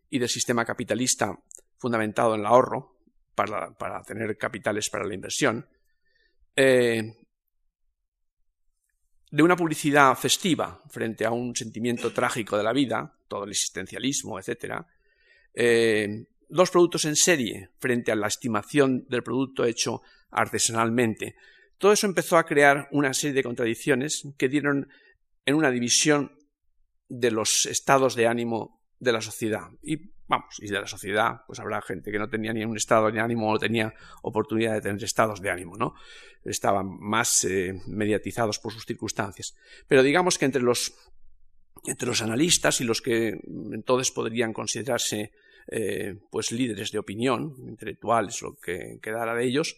[0.09, 1.37] y del sistema capitalista
[1.77, 2.97] fundamentado en el ahorro
[3.35, 5.69] para, tener capitales para la inversión,
[6.55, 7.15] eh,
[9.31, 14.39] de una publicidad festiva frente a un sentimiento trágico de la vida, todo el existencialismo,
[14.39, 14.81] etc.,
[15.53, 21.35] eh, dos productos en serie frente a la estimación del producto hecho artesanalmente.
[21.77, 24.89] Todo eso empezó a crear una serie de contradicciones que dieron
[25.45, 26.31] en una división
[27.07, 29.69] de los estados de ánimo de la sociedad.
[29.81, 33.11] Y vamos, y de la sociedad, pues habrá gente que no tenía ni un estado
[33.11, 35.95] de ánimo o tenía oportunidad de tener estados de ánimo, ¿no?
[36.43, 39.55] Estaban más eh, mediatizados por sus circunstancias.
[39.87, 40.93] Pero digamos que entre los,
[41.85, 43.39] entre los analistas y los que
[43.71, 45.31] entonces podrían considerarse
[45.67, 49.77] eh, pues líderes de opinión, intelectuales, lo que quedara de ellos,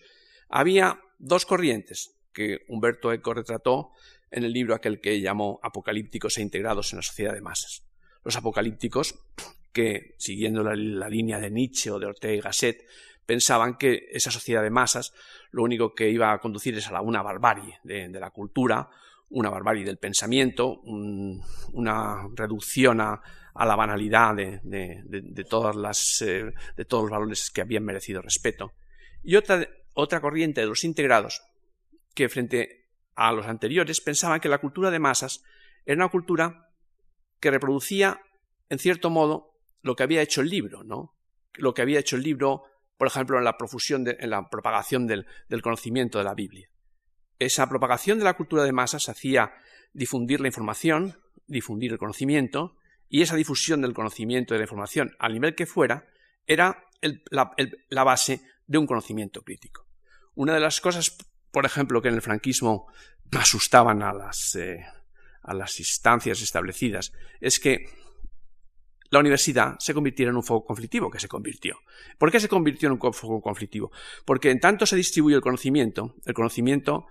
[0.51, 3.91] había dos corrientes que Humberto Eco retrató
[4.29, 7.83] en el libro aquel que llamó Apocalípticos e integrados en la sociedad de masas.
[8.23, 9.15] Los apocalípticos,
[9.73, 12.85] que siguiendo la, línea de Nietzsche o de Ortega y Gasset,
[13.25, 15.13] pensaban que esa sociedad de masas
[15.51, 18.89] lo único que iba a conducir es a una barbarie de, la cultura,
[19.29, 23.21] una barbarie del pensamiento, una reducción a,
[23.55, 28.73] la banalidad de, todas las, eh, de todos los valores que habían merecido respeto.
[29.23, 31.41] Y otra, otra corriente de los integrados,
[32.13, 35.43] que frente a los anteriores pensaban que la cultura de masas
[35.85, 36.69] era una cultura
[37.39, 38.21] que reproducía,
[38.69, 39.51] en cierto modo,
[39.81, 41.15] lo que había hecho el libro, ¿no?
[41.55, 42.63] Lo que había hecho el libro,
[42.97, 45.25] por ejemplo, en la profusión, en la propagación del,
[45.61, 46.69] conocimiento de la Biblia.
[47.39, 49.53] Esa propagación de la cultura de masas hacía
[49.93, 52.77] difundir la información, difundir el conocimiento,
[53.09, 56.07] y esa difusión del conocimiento y de la información, al nivel que fuera,
[56.47, 57.51] era la,
[57.89, 59.85] la, base de un conocimiento crítico.
[60.33, 61.17] Una de las cosas
[61.51, 62.87] por ejemplo, que en el franquismo
[63.31, 64.83] asustaban a las, eh,
[65.43, 67.85] a las instancias establecidas, es que
[69.09, 71.77] la universidad se convirtiera en un foco conflictivo, que se convirtió.
[72.17, 73.91] ¿Por qué se convirtió en un foco conflictivo?
[74.25, 77.07] Porque en tanto se distribuye el conocimiento, el conocimiento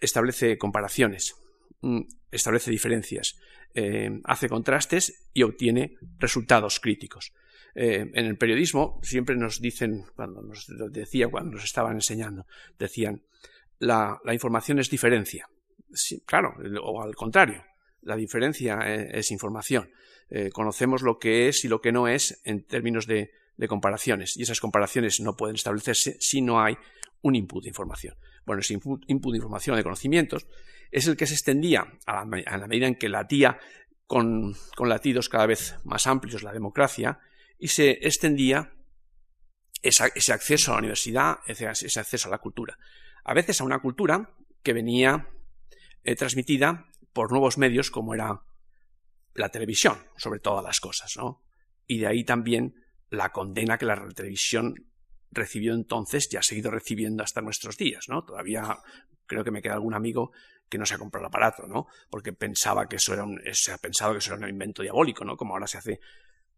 [0.00, 1.34] establece comparaciones,
[1.80, 3.36] mm, establece diferencias,
[3.74, 7.32] eh, hace contrastes y obtiene resultados críticos.
[7.74, 12.46] Eh, en el periodismo siempre nos dicen, cuando nos decía, cuando nos estaban enseñando,
[12.78, 13.22] decían,
[13.78, 15.48] la, información es diferencia.
[16.26, 17.64] claro, o al contrario,
[18.02, 19.90] la diferencia e, es, información.
[20.30, 23.30] Eh, conocemos lo que es y lo que no es en términos de,
[23.68, 26.76] comparaciones, y esas comparaciones no pueden establecerse si no hay
[27.22, 28.16] un input de información.
[28.44, 30.46] Bueno, ese input, de información, de conocimientos,
[30.90, 33.58] es el que se extendía a la, medida en que latía
[34.06, 37.20] con, latidos cada vez más amplios la democracia
[37.58, 38.72] y se extendía
[39.82, 42.78] ese acceso a la universidad, ese acceso a la cultura
[43.24, 44.30] a veces a una cultura
[44.62, 45.28] que venía
[46.04, 48.42] eh, transmitida por nuevos medios como era
[49.34, 51.42] la televisión, sobre todas las cosas, ¿no?
[51.86, 52.74] Y de ahí también
[53.10, 54.74] la condena que la televisión
[55.30, 58.24] recibió entonces y ha seguido recibiendo hasta nuestros días, ¿no?
[58.24, 58.78] Todavía
[59.26, 60.32] creo que me queda algún amigo
[60.68, 61.86] que no se ha comprado el aparato, ¿no?
[62.10, 65.24] Porque pensaba que eso era un, se ha pensado que eso era un invento diabólico,
[65.24, 65.36] ¿no?
[65.36, 66.00] Como ahora se hace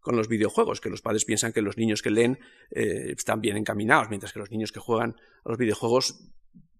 [0.07, 2.38] con los videojuegos, que los padres piensan que los niños que leen
[2.71, 6.31] eh, están bien encaminados, mientras que los niños que juegan a los videojuegos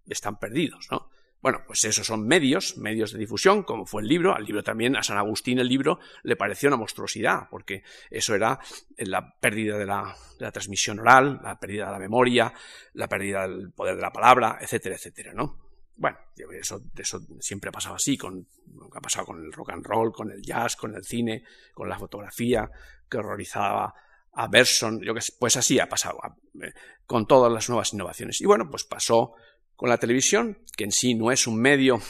[0.07, 1.11] están perdidos, ¿no?
[1.43, 4.33] Bueno, pues esos son medios, medios de difusión, como fue el libro.
[4.33, 8.61] Al libro también, a San Agustín el libro le pareció una monstruosidad, porque eso era
[8.97, 10.15] la pérdida de la,
[10.53, 12.53] transmisión oral, la pérdida de la memoria,
[12.93, 15.66] la pérdida del poder de la palabra, etcétera, etcétera, ¿no?
[15.97, 16.19] Bueno,
[16.53, 18.47] eso, eso siempre ha pasado así, con,
[18.95, 21.99] ha pasado con el rock and roll, con el jazz, con el cine, con la
[21.99, 22.71] fotografía,
[23.09, 23.95] que horrorizaba
[24.33, 26.19] a Berson, yo que pues así ha pasado,
[26.63, 26.73] eh,
[27.07, 28.41] con todas las nuevas innovaciones.
[28.43, 29.33] Y bueno, pues pasó
[29.75, 32.01] con la televisión, que en sí no es un medio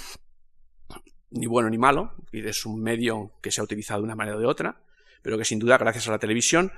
[1.30, 4.40] ni bueno ni malo, es un medio que se ha utilizado de una manera o
[4.40, 4.80] de otra,
[5.22, 6.72] pero que sin duda, gracias a la televisión,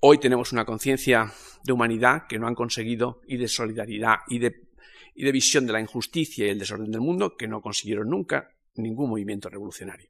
[0.00, 1.32] hoy tenemos una conciencia
[1.64, 4.69] de humanidad que no han conseguido y de solidaridad y de,
[5.20, 8.54] y de visión de la injusticia y el desorden del mundo que no consiguieron nunca
[8.76, 10.08] ningún movimiento revolucionario.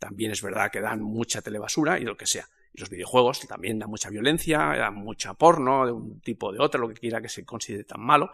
[0.00, 2.48] También es verdad que dan mucha telebasura y lo que sea.
[2.74, 6.58] Y los videojuegos también dan mucha violencia, dan mucha porno de un tipo o de
[6.58, 8.32] otro, lo que quiera que se considere tan malo,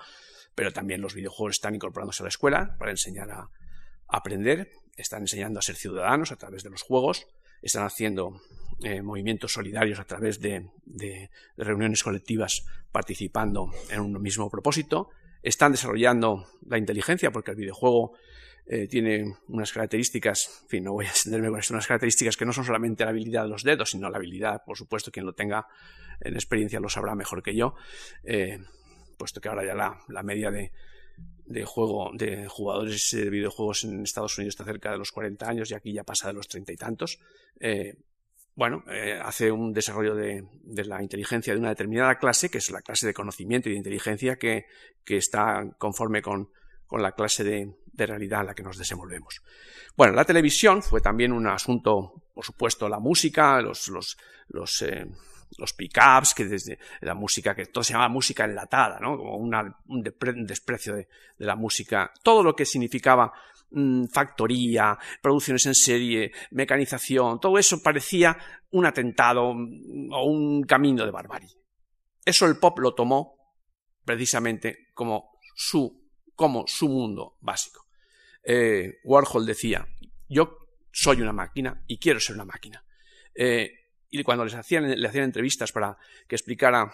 [0.54, 3.50] pero también los videojuegos están incorporándose a la escuela para enseñar a,
[4.08, 7.26] aprender, están enseñando a ser ciudadanos a través de los juegos,
[7.60, 8.40] están haciendo
[8.82, 10.70] eh, movimientos solidarios a través de,
[11.58, 15.10] reuniones colectivas participando en un mismo propósito,
[15.44, 18.16] están desarrollando la inteligencia porque el videojuego
[18.66, 22.46] eh, tiene unas características, en fin, no voy a extenderme con esto, unas características que
[22.46, 25.34] no son solamente la habilidad de los dedos, sino la habilidad, por supuesto, quien lo
[25.34, 25.66] tenga
[26.20, 27.74] en experiencia lo sabrá mejor que yo,
[28.24, 28.58] eh,
[29.18, 30.72] puesto que ahora ya la media de,
[31.66, 35.74] juego de jugadores de videojuegos en Estados Unidos está cerca de los 40 años y
[35.74, 37.18] aquí ya pasa de los treinta y tantos.
[37.60, 37.96] Eh,
[38.56, 40.44] bueno, eh, hace un desarrollo de,
[40.84, 44.36] la inteligencia de una determinada clase, que es la clase de conocimiento y de inteligencia
[44.36, 44.66] que,
[45.04, 46.50] está conforme con,
[46.90, 49.42] la clase de, realidad en la que nos desenvolvemos.
[49.96, 55.06] Bueno, la televisión fue también un asunto, por supuesto, la música, los, los, eh,
[55.58, 59.16] los pickups, que desde la música, que todo se llama música enlatada, ¿no?
[59.16, 62.12] Como un desprecio de, la música.
[62.22, 63.32] Todo lo que significaba
[63.74, 68.36] mm, factoría, producciones en serie, mecanización, todo eso parecía
[68.70, 71.50] un atentado mm, o un camino de barbarie.
[72.24, 73.34] Eso el pop lo tomó
[74.04, 77.86] precisamente como su, como su mundo básico.
[78.42, 79.86] Eh, Warhol decía,
[80.28, 80.58] yo
[80.92, 82.84] soy una máquina y quiero ser una máquina.
[83.34, 83.70] Eh,
[84.10, 86.92] y cuando les hacían, le hacían entrevistas para que explicara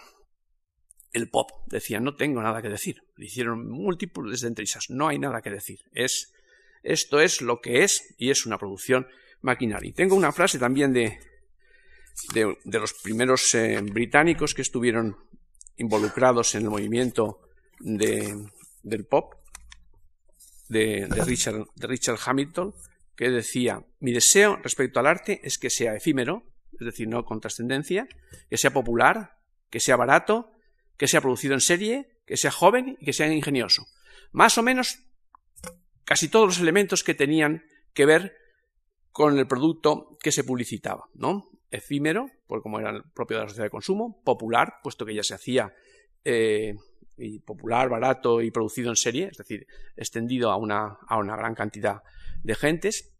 [1.11, 3.03] el pop, decían, no tengo nada que decir.
[3.15, 5.79] Le hicieron múltiples entrevistas, no hay nada que decir.
[5.91, 6.33] Es,
[6.83, 9.07] esto es lo que es y es una producción
[9.41, 9.89] maquinaria.
[9.89, 11.19] Y tengo una frase también de,
[12.33, 15.17] de, los primeros eh, británicos que estuvieron
[15.77, 17.41] involucrados en el movimiento
[17.79, 18.35] de,
[18.83, 19.33] del pop,
[20.69, 22.73] Richard, de Richard Hamilton,
[23.15, 26.43] que decía, mi deseo respecto al arte es que sea efímero,
[26.79, 28.07] es decir, no con trascendencia,
[28.49, 29.37] que sea popular,
[29.69, 30.51] que sea barato,
[30.97, 33.85] que sea producido en serie, que sea joven y que sea ingenioso.
[34.31, 34.99] Más o menos
[36.05, 38.35] casi todos los elementos que tenían que ver
[39.11, 41.49] con el producto que se publicitaba, ¿no?
[41.69, 45.23] Efímero, por como era el propio de la sociedad de consumo, popular, puesto que ya
[45.23, 45.73] se hacía
[46.23, 46.75] eh,
[47.17, 51.55] y popular, barato y producido en serie, es decir, extendido a una, a una gran
[51.55, 52.01] cantidad
[52.43, 53.11] de gentes,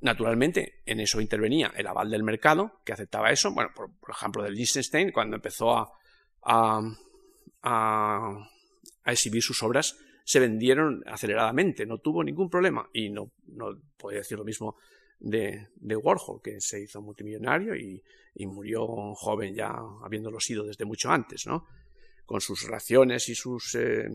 [0.00, 3.52] Naturalmente, en eso intervenía el aval del mercado, que aceptaba eso.
[3.52, 5.90] Bueno, por, ejemplo, del Liechtenstein, cuando empezó a,
[7.62, 8.48] a,
[9.04, 12.86] exhibir sus obras, se vendieron aceleradamente, no tuvo ningún problema.
[12.92, 14.76] Y no, no decir lo mismo
[15.18, 18.02] de, Warhol, que se hizo multimillonario y,
[18.40, 21.64] murió joven ya habiéndolo sido desde mucho antes, ¿no?
[22.26, 24.06] Con sus relaciones y sus eh,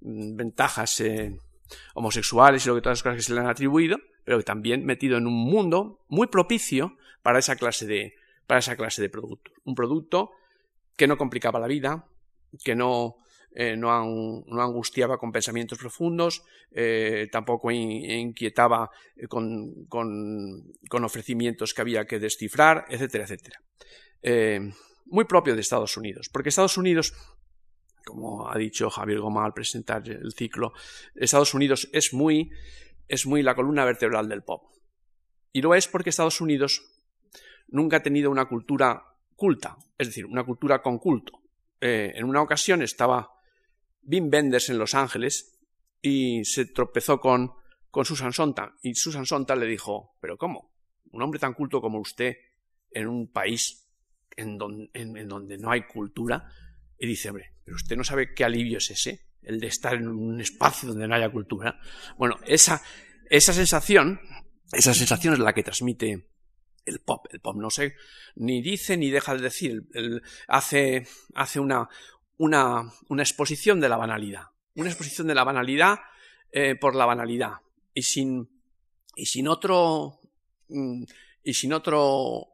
[0.00, 1.38] ventajas eh,
[1.94, 5.18] homosexuales y lo que todas las cosas que se le han atribuido, pero también metido
[5.18, 8.14] en un mundo muy propicio para esa clase de,
[8.46, 9.52] para esa clase de producto.
[9.64, 10.30] Un producto
[10.96, 12.08] que no complicaba la vida,
[12.64, 13.16] que no,
[13.58, 22.04] eh, no, angustiaba con pensamientos profundos, eh, tampoco inquietaba eh, con, con, ofrecimientos que había
[22.04, 23.62] que descifrar, etcétera, etcétera.
[25.06, 27.14] muy propio de Estados Unidos, porque Estados Unidos
[28.04, 30.74] como ha dicho Javier Goma al presentar el ciclo,
[31.14, 32.50] Estados Unidos es muy
[33.08, 34.64] es muy la columna vertebral del pop.
[35.52, 36.82] Y lo es porque Estados Unidos
[37.68, 39.02] nunca ha tenido una cultura
[39.34, 41.40] culta, es decir, una cultura con culto.
[41.80, 43.35] En una ocasión estaba
[44.06, 45.58] Wim Wenders en Los Ángeles
[46.00, 47.52] y se tropezó con,
[47.90, 48.74] con Susan Sontag.
[48.82, 50.72] Y Susan Sontag le dijo, ¿pero cómo?
[51.10, 52.36] Un hombre tan culto como usted
[52.90, 53.88] en un país
[54.36, 54.58] en
[54.94, 56.50] en donde no hay cultura.
[56.98, 60.08] Y dice, hombre, pero usted no sabe qué alivio es ese el de estar en
[60.08, 61.80] un espacio donde no haya cultura.
[62.18, 62.82] Bueno, esa,
[63.30, 64.20] esa sensación,
[64.72, 66.28] esa sensación es la que transmite
[66.84, 67.26] el pop.
[67.30, 67.94] El pop no sé,
[68.34, 69.84] ni dice ni deja de decir.
[70.48, 71.88] hace hace una,
[72.38, 74.44] una, una, exposición de la banalidad.
[74.74, 75.98] Una exposición de la banalidad
[76.52, 77.54] eh, por la banalidad.
[77.94, 78.48] Y sin,
[79.14, 80.20] y sin otro.
[80.68, 81.04] Mm,
[81.42, 82.48] y sin otro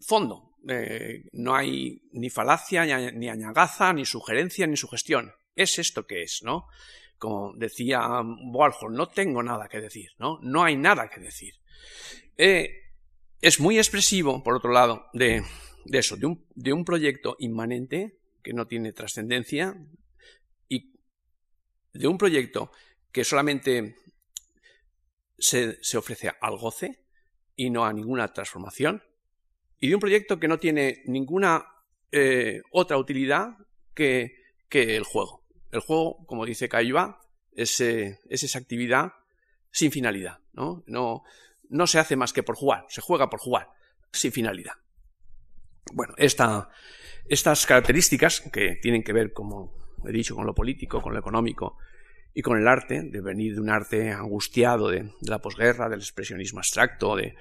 [0.00, 0.56] fondo.
[0.68, 6.40] Eh, no hay ni falacia, ni, añagaza, ni sugerencia, ni sugestión es esto que es,
[6.42, 6.66] ¿no?
[7.22, 8.00] como decía
[8.52, 10.40] Warhol, no tengo nada que decir, ¿no?
[10.42, 11.54] No hay nada que decir.
[12.36, 12.68] Eh,
[13.40, 15.44] es muy expresivo, por otro lado, de,
[15.92, 19.76] eso, de un, de un proyecto inmanente que no tiene trascendencia
[20.68, 20.92] y
[21.92, 22.72] de un proyecto
[23.10, 23.96] que solamente
[25.38, 27.04] se, ofrece al goce
[27.56, 29.02] y no a ninguna transformación,
[29.78, 31.66] y de un proyecto que no tiene ninguna
[32.10, 33.56] eh, otra utilidad
[33.94, 34.36] que,
[34.68, 35.44] que, el juego.
[35.70, 37.20] El juego, como dice Cayuba,
[37.52, 39.12] es, es, esa actividad
[39.70, 40.38] sin finalidad.
[40.52, 40.84] ¿no?
[40.86, 41.24] No,
[41.68, 43.68] no se hace más que por jugar, se juega por jugar,
[44.12, 44.74] sin finalidad.
[45.92, 46.68] Bueno, esta,
[47.28, 49.72] estas características que tienen que ver, como
[50.06, 51.78] he dicho, con lo político, con lo económico
[52.34, 56.60] y con el arte, de venir de un arte angustiado de, la posguerra, del expresionismo
[56.60, 57.34] abstracto, de,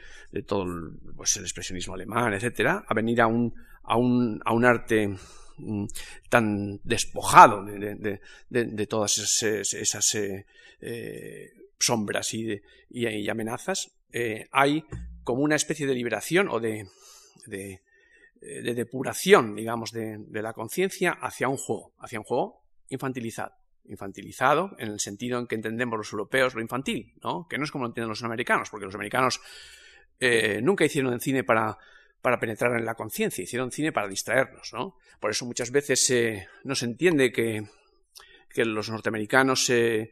[0.46, 4.66] todo el, pues el, expresionismo alemán, etcétera, a venir a un, a un, a un
[4.66, 5.16] arte
[5.58, 5.86] mm,
[6.30, 10.46] tan despojado de, todas esas, eh,
[10.82, 14.84] eh, sombras y, y, amenazas, eh, hay
[15.24, 16.88] como una especie de liberación o de,
[18.42, 23.54] depuración, digamos, de, la conciencia hacia un juego, hacia un juego infantilizado
[23.86, 27.48] infantilizado en el sentido en que entendemos los europeos lo infantil, ¿no?
[27.50, 29.42] Que no es como lo entienden los americanos, porque los americanos
[30.20, 31.78] eh, nunca hicieron el cine para,
[32.22, 34.98] para penetrar en la conciencia, hicieron cine para distraernos, ¿no?
[35.20, 37.64] Por eso muchas veces eh, no se entiende que,
[38.50, 40.12] que los norteamericanos, eh,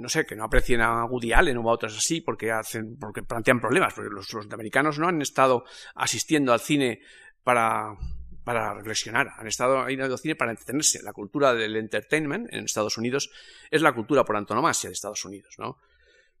[0.00, 3.22] no sé, que no aprecien a Woody Allen o a otros así porque hacen, porque
[3.22, 7.00] plantean problemas, porque los norteamericanos no han estado asistiendo al cine
[7.48, 7.96] para
[8.44, 11.02] para reflexionar, han estado ahí el cine para entretenerse.
[11.02, 13.30] La cultura del entertainment en Estados Unidos
[13.70, 15.76] es la cultura por antonomasia de Estados Unidos, ¿no?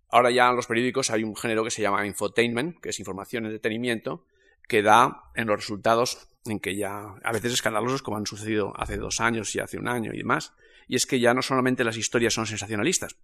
[0.08, 3.44] Ahora ya en los periódicos hay un género que se llama infotainment, que es información
[3.44, 4.24] entretenimiento,
[4.66, 8.96] que da en los resultados en que ya, a veces escandalosos, como han sucedido hace
[8.96, 10.54] dos años y hace un año y demás,
[10.86, 13.16] y es que ya no solamente las historias son sensacionalistas,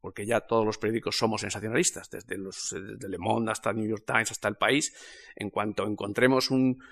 [0.00, 4.04] porque ya todos los periódicos somos sensacionalistas, desde, los, desde Le Monde hasta New York
[4.06, 4.94] Times hasta El País,
[5.36, 6.82] en cuanto encontremos un,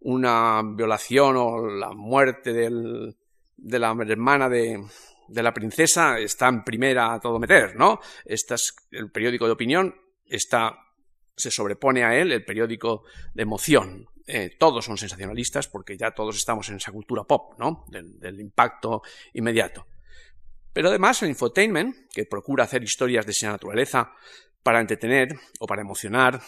[0.00, 3.16] una violación o la muerte del,
[3.56, 4.84] de la hermana de,
[5.28, 8.00] de, la princesa está en primera a todo meter, ¿no?
[8.24, 9.94] Este es el periódico de opinión
[10.28, 10.78] está,
[11.36, 14.06] se sobrepone a él el periódico de emoción.
[14.26, 17.84] Eh, todos son sensacionalistas porque ya todos estamos en esa cultura pop, ¿no?
[17.88, 19.02] Del, del impacto
[19.34, 19.86] inmediato.
[20.72, 24.12] Pero además el infotainment, que procura hacer historias de esa naturaleza
[24.62, 25.28] para entretener
[25.60, 26.40] o para emocionar,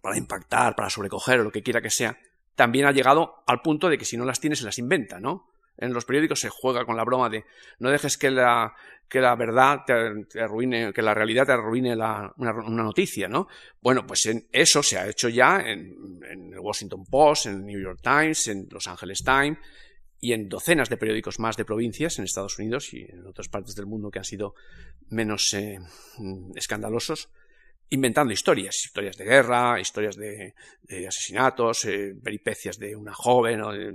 [0.00, 2.18] para impactar, para sobrecoger o lo que quiera que sea,
[2.54, 5.50] también ha llegado al punto de que si no las tienes se las inventa, ¿no?
[5.76, 7.44] En los periódicos se juega con la broma de
[7.80, 8.74] no dejes que la,
[9.08, 13.48] que la verdad te, arruine, que la realidad te arruine una, noticia, ¿no?
[13.80, 17.80] Bueno, pues en eso se ha hecho ya en, el Washington Post, en el New
[17.80, 19.58] York Times, en Los Angeles Times
[20.20, 23.74] y en docenas de periódicos más de provincias en Estados Unidos y en otras partes
[23.74, 24.54] del mundo que han sido
[25.08, 25.78] menos eh,
[26.54, 27.28] escandalosos
[27.90, 30.54] inventando historias, historias de guerra, historias de,
[31.06, 33.94] asesinatos, eh, peripecias de una joven o de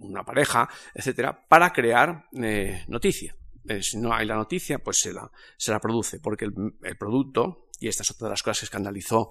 [0.00, 3.36] una pareja, etcétera, para crear eh, noticia.
[3.68, 7.68] Eh, si no hay la noticia, pues se la, se la produce, porque el, producto,
[7.78, 9.30] y esta es otra de las cosas que escandalizó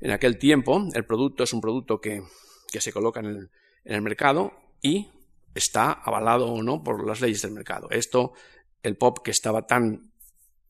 [0.00, 2.22] en aquel tiempo, el producto es un producto que,
[2.70, 3.50] que se coloca en el,
[3.84, 4.52] en el mercado
[4.82, 5.10] y
[5.54, 7.88] está avalado o no por las leyes del mercado.
[7.90, 8.34] Esto,
[8.82, 10.12] el pop que estaba tan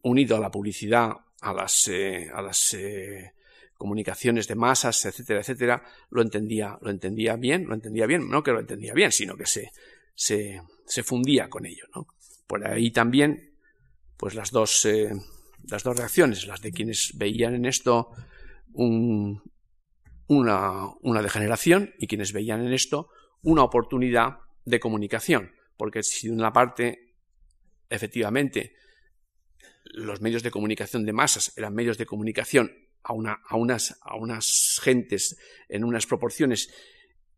[0.03, 3.33] unido a la publicidad a las, eh, a las eh,
[3.75, 8.53] comunicaciones de masas, etcétera, etcétera, lo entendía, lo entendía bien, lo entendía bien, no que
[8.53, 9.71] lo entendía bien, sino que se,
[10.15, 11.85] se, se fundía con ello.
[11.95, 12.07] ¿no?
[12.47, 13.55] Por ahí también,
[14.17, 15.11] pues las dos, eh,
[15.69, 18.11] las dos reacciones, las de quienes veían en esto
[18.73, 19.43] un,
[20.27, 23.09] una, una degeneración y quienes veían en esto
[23.43, 27.15] una oportunidad de comunicación, porque si de una parte,
[27.89, 28.75] efectivamente,
[29.93, 32.73] los medios de comunicación de masas eran medios de comunicación
[33.03, 36.73] a, una, a, unas, a unas gentes en unas proporciones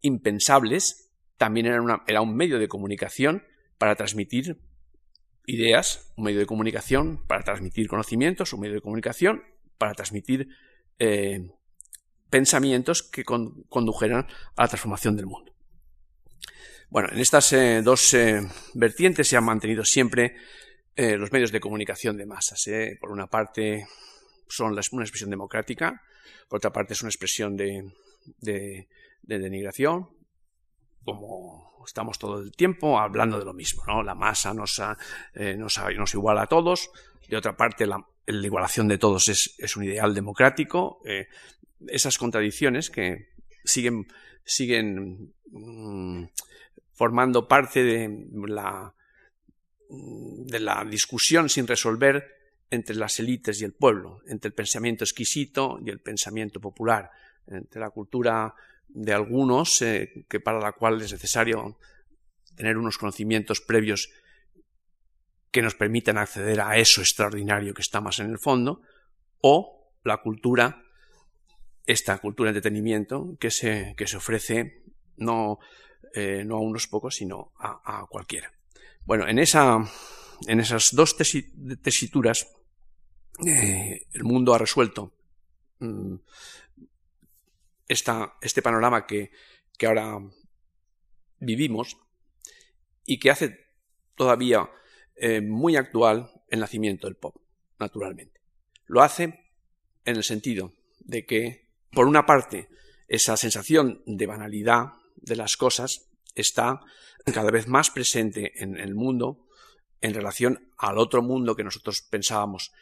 [0.01, 3.45] impensables, también era, era un medio de comunicación
[3.79, 4.59] para transmitir
[5.47, 9.43] ideas, un medio de comunicación para transmitir conocimientos, un medio de comunicación
[9.79, 10.49] para transmitir
[10.99, 11.51] eh,
[12.29, 14.27] pensamientos que condujeran
[14.57, 15.53] a la transformación del mundo.
[16.91, 18.41] Bueno, en estas eh, dos eh,
[18.75, 20.37] vertientes se han mantenido siempre
[20.99, 22.67] eh, los medios de comunicación de masas.
[22.67, 22.99] ¿eh?
[23.01, 23.87] Por una parte
[24.49, 26.03] son una expresión democrática,
[26.49, 27.89] por otra parte es una expresión de,
[29.23, 30.09] denigración,
[31.05, 34.03] como estamos todo el tiempo hablando de lo mismo, ¿no?
[34.03, 34.83] La masa nos,
[35.35, 36.91] eh, nos, iguala a todos,
[37.29, 41.01] de otra parte la, igualación de todos es, un ideal democrático.
[41.87, 43.29] esas contradicciones que
[43.63, 44.09] siguen,
[44.43, 46.25] siguen mm,
[46.93, 48.97] formando parte de la
[49.89, 52.37] de la discusión sin resolver
[52.71, 57.11] entre las élites y el pueblo, entre el pensamiento exquisito y el pensamiento popular,
[57.47, 58.55] entre la cultura
[58.89, 61.79] de algunos, eh, que para la cual es necesario
[62.55, 64.11] tener unos conocimientos previos
[65.51, 68.83] que nos permitan acceder a eso extraordinario que está más en el fondo,
[69.41, 70.83] o la cultura,
[71.87, 74.83] esta cultura de entretenimiento que se, que se ofrece
[75.17, 75.59] no,
[76.15, 78.53] eh, no a unos pocos, sino a, cualquiera.
[79.09, 79.79] Bueno, en, esa,
[80.49, 82.47] en esas dos tesituras,
[83.43, 85.15] eh, el mundo ha resuelto
[85.79, 86.17] mm,
[87.89, 89.31] este panorama que,
[89.79, 90.19] que ahora
[91.39, 91.97] vivimos
[93.07, 93.59] y que hace
[94.15, 94.69] todavía
[95.17, 97.35] eh, muy actual el nacimiento del pop,
[97.79, 98.43] naturalmente.
[98.85, 99.25] Lo hace
[100.05, 102.69] en el sentido de que, por una parte,
[103.09, 106.08] esa sensación de banalidad de las cosas
[106.41, 106.81] está
[107.33, 109.47] cada vez más presente en el mundo
[110.01, 112.73] en relación al otro mundo que nosotros pensábamos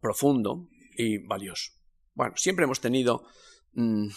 [0.00, 1.72] profundo y valioso.
[2.14, 3.26] Bueno, siempre hemos tenido
[3.72, 4.08] mm,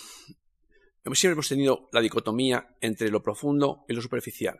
[1.11, 4.59] siempre hemos tenido la dicotomía entre lo profundo y lo superficial.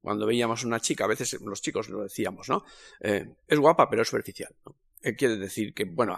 [0.00, 2.64] Cuando veíamos una chica, a veces los chicos lo decíamos, ¿no?
[3.00, 4.54] Eh, es guapa, pero es superficial.
[5.02, 6.16] Eh, quiere decir que, bueno,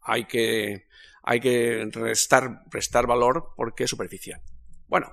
[0.00, 0.86] hay que,
[1.22, 4.40] hay que restar valor porque es superficial.
[4.86, 5.12] Bueno,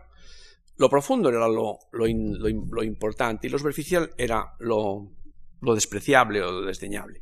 [0.80, 5.12] lo profundo era lo, lo, importante y lo superficial era lo,
[5.60, 7.22] lo despreciable o lo desdeñable.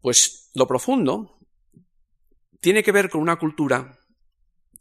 [0.00, 1.38] Pues lo profundo
[2.60, 4.00] tiene que ver con una cultura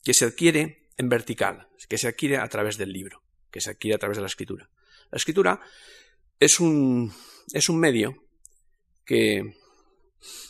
[0.03, 3.21] que se adquiere en vertical, que se adquiere a través del libro,
[3.51, 4.67] que se adquiere a través de la escritura.
[5.11, 5.61] La escritura
[6.39, 7.13] es un,
[7.53, 8.15] es un medio
[9.05, 9.57] que,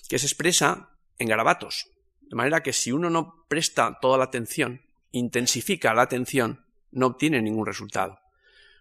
[0.08, 4.86] que se expresa en garabatos, de manera que si uno no presta toda la atención,
[5.12, 6.65] intensifica la atención,
[6.96, 8.20] no obtiene ningún resultado.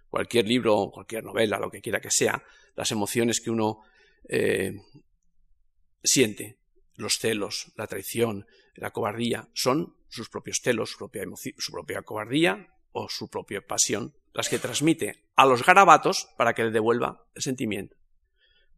[0.08, 2.42] Cualquier libro, cualquier novela, lo que quiera que sea,
[2.76, 3.80] las emociones que uno
[4.28, 4.80] eh,
[6.02, 6.58] siente,
[6.96, 8.46] los celos, la traición,
[8.76, 11.24] la cobardía, son sus propios celos, su propia,
[11.58, 16.64] su propia cobardía o su propia pasión las que transmite a los garabatos para que
[16.64, 17.96] le devuelva el sentimiento.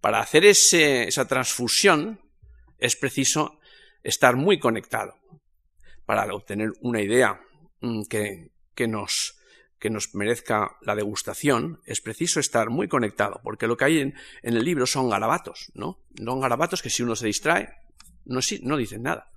[0.01, 2.21] Para hacer esa transfusión
[2.79, 3.59] es preciso
[4.03, 5.17] estar muy conectado.
[6.05, 7.41] Para obtener una idea
[7.81, 9.37] mm, que, que, nos,
[9.81, 14.15] que nos merezca la degustación, es preciso estar muy conectado, porque lo que hay en,
[14.43, 15.99] el libro son garabatos, ¿no?
[16.17, 17.71] Son garabatos que si uno se distrae,
[18.27, 19.33] no, no dicen nada.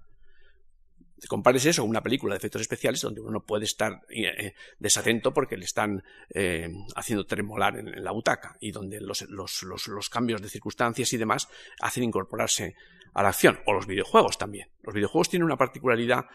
[1.28, 5.34] Compares eso con una película de efectos especiales donde uno puede estar eh, eh, desatento
[5.34, 6.02] porque le están
[6.34, 11.50] eh, haciendo tremolar en, la butaca y donde los, los, cambios de circunstancias y demás
[11.82, 12.76] hacen incorporarse
[13.14, 13.60] a la acción.
[13.66, 14.70] O los videojuegos también.
[14.82, 16.26] Los videojuegos tienen una particularidad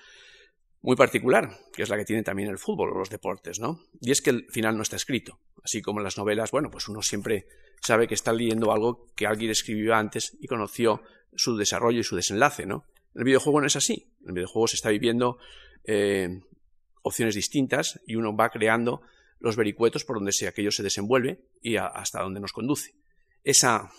[0.85, 3.81] muy particular, que es la que tiene también el fútbol o los deportes, ¿no?
[4.03, 5.41] Y es que el final no está escrito.
[5.65, 7.47] Así como en las novelas, bueno, pues uno siempre
[7.81, 11.01] sabe que está leyendo algo que alguien escribió antes y conoció
[11.35, 12.85] su desarrollo y su desenlace, ¿no?
[13.15, 14.13] El videojuego no es así.
[14.27, 15.39] El videojuego se está viviendo
[15.85, 16.43] eh,
[17.01, 19.01] opciones distintas y uno va creando
[19.41, 22.95] los vericuetos por donde sea aquello se desenvuelve y hasta donde nos conduce.
[23.43, 23.91] Esa,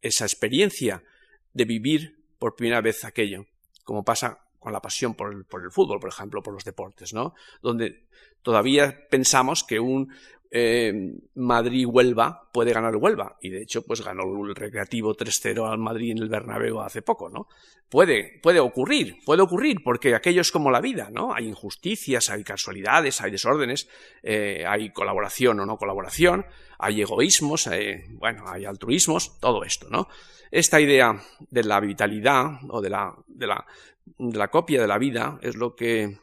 [0.00, 1.04] esa experiencia
[1.52, 3.44] de vivir por primera vez aquello,
[3.84, 7.12] como pasa con la pasión por el, por el, fútbol, por ejemplo, por los deportes,
[7.12, 7.34] ¿no?
[7.60, 8.06] Donde
[8.42, 10.12] todavía pensamos que un,
[10.54, 10.92] eh,
[11.34, 13.38] Madrid-Huelva puede ganar Huelva.
[13.40, 17.30] Y de hecho, pues ganó el Recreativo 3-0 al Madrid en el Bernabéu hace poco,
[17.30, 17.48] ¿no?
[17.88, 21.32] Puede, puede ocurrir, puede ocurrir, porque aquello es como la vida, ¿no?
[21.32, 23.88] Hay injusticias, hay casualidades, hay desórdenes,
[24.22, 26.44] eh, hay colaboración o no colaboración,
[26.78, 27.70] hay egoísmos,
[28.10, 30.08] bueno, hay altruismos, todo esto, ¿no?
[30.50, 35.56] Esta idea de la vitalidad o de la, de la, copia de la vida es
[35.56, 36.18] lo que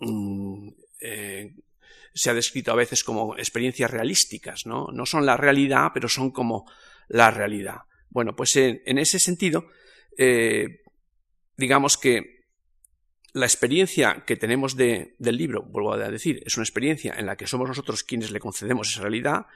[0.00, 0.68] mm,
[1.00, 1.54] eh,
[2.14, 4.88] se ha descrito a veces como experiencias realísticas, ¿no?
[4.92, 6.70] No son la realidad, pero son como
[7.08, 7.82] la realidad.
[8.10, 9.66] Bueno, pues en, ese sentido,
[10.18, 10.82] eh,
[11.56, 12.42] digamos que
[13.32, 17.46] la experiencia que tenemos del libro, vuelvo a decir, es una experiencia en la que
[17.46, 19.46] somos nosotros quienes le concedemos esa realidad,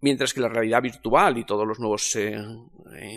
[0.00, 2.36] mientras que la realidad virtual y todos los nuevos eh,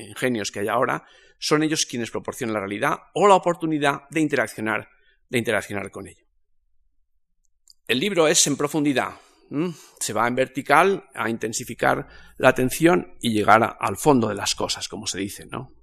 [0.07, 1.03] ingenios que hay ahora
[1.39, 4.89] son ellos quienes proporcionan la realidad o la oportunidad de interaccionar,
[5.29, 6.20] de interaccionar con ello.
[7.87, 9.15] El libro es en profundidad.
[9.99, 12.07] Se va en vertical a intensificar
[12.37, 15.73] la atención y llegar al fondo de las cosas, como se dice, ¿no?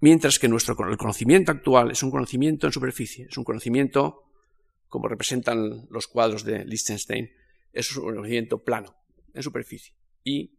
[0.00, 4.24] Mientras que nuestro el conocimiento actual es un conocimiento en superficie, es un conocimiento,
[4.88, 7.30] como representan los cuadros de Liechtenstein,
[7.72, 8.96] es un conocimiento plano,
[9.32, 9.94] en superficie,
[10.24, 10.58] y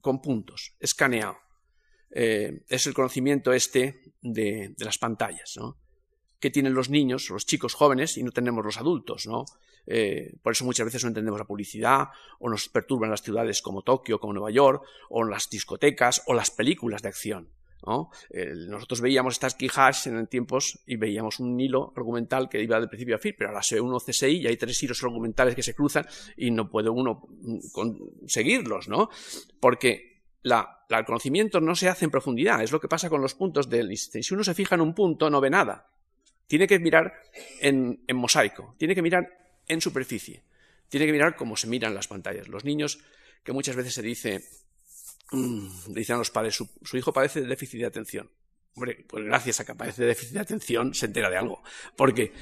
[0.00, 1.38] con puntos, escaneado.
[2.10, 5.78] Eh, es el conocimiento este de, de las pantallas, ¿no?
[6.44, 9.46] Que tienen los niños, los chicos jóvenes, y no tenemos los adultos, ¿no?
[9.86, 13.80] Eh, por eso muchas veces no entendemos la publicidad o nos perturban las ciudades como
[13.80, 17.48] Tokio, como Nueva York, o las discotecas o las películas de acción.
[18.68, 23.16] nosotros veíamos estas quijas en tiempos y veíamos un hilo argumental que iba del principio
[23.16, 25.74] a fin, pero ahora se ve uno CSI y hay tres hilos argumentales que se
[25.74, 27.26] cruzan y no puede uno
[27.72, 29.08] conseguirlos, ¿no?
[29.60, 33.70] Porque el conocimiento no se hace en profundidad, es lo que pasa con los puntos
[33.70, 35.88] del Si uno se fija en un punto, no ve nada.
[36.46, 37.12] Tiene que mirar
[37.60, 40.42] en mosaico, tiene que mirar en superficie.
[40.88, 42.48] Tiene que mirar cómo se miran las pantallas.
[42.48, 43.00] Los niños,
[43.42, 44.44] que muchas veces se dice,
[45.32, 48.30] mm, dicen a los padres, su, hijo padece de déficit de atención.
[48.76, 51.62] Hombre, pues gracias a que padece de déficit de atención se entera de algo.
[51.96, 52.32] Porque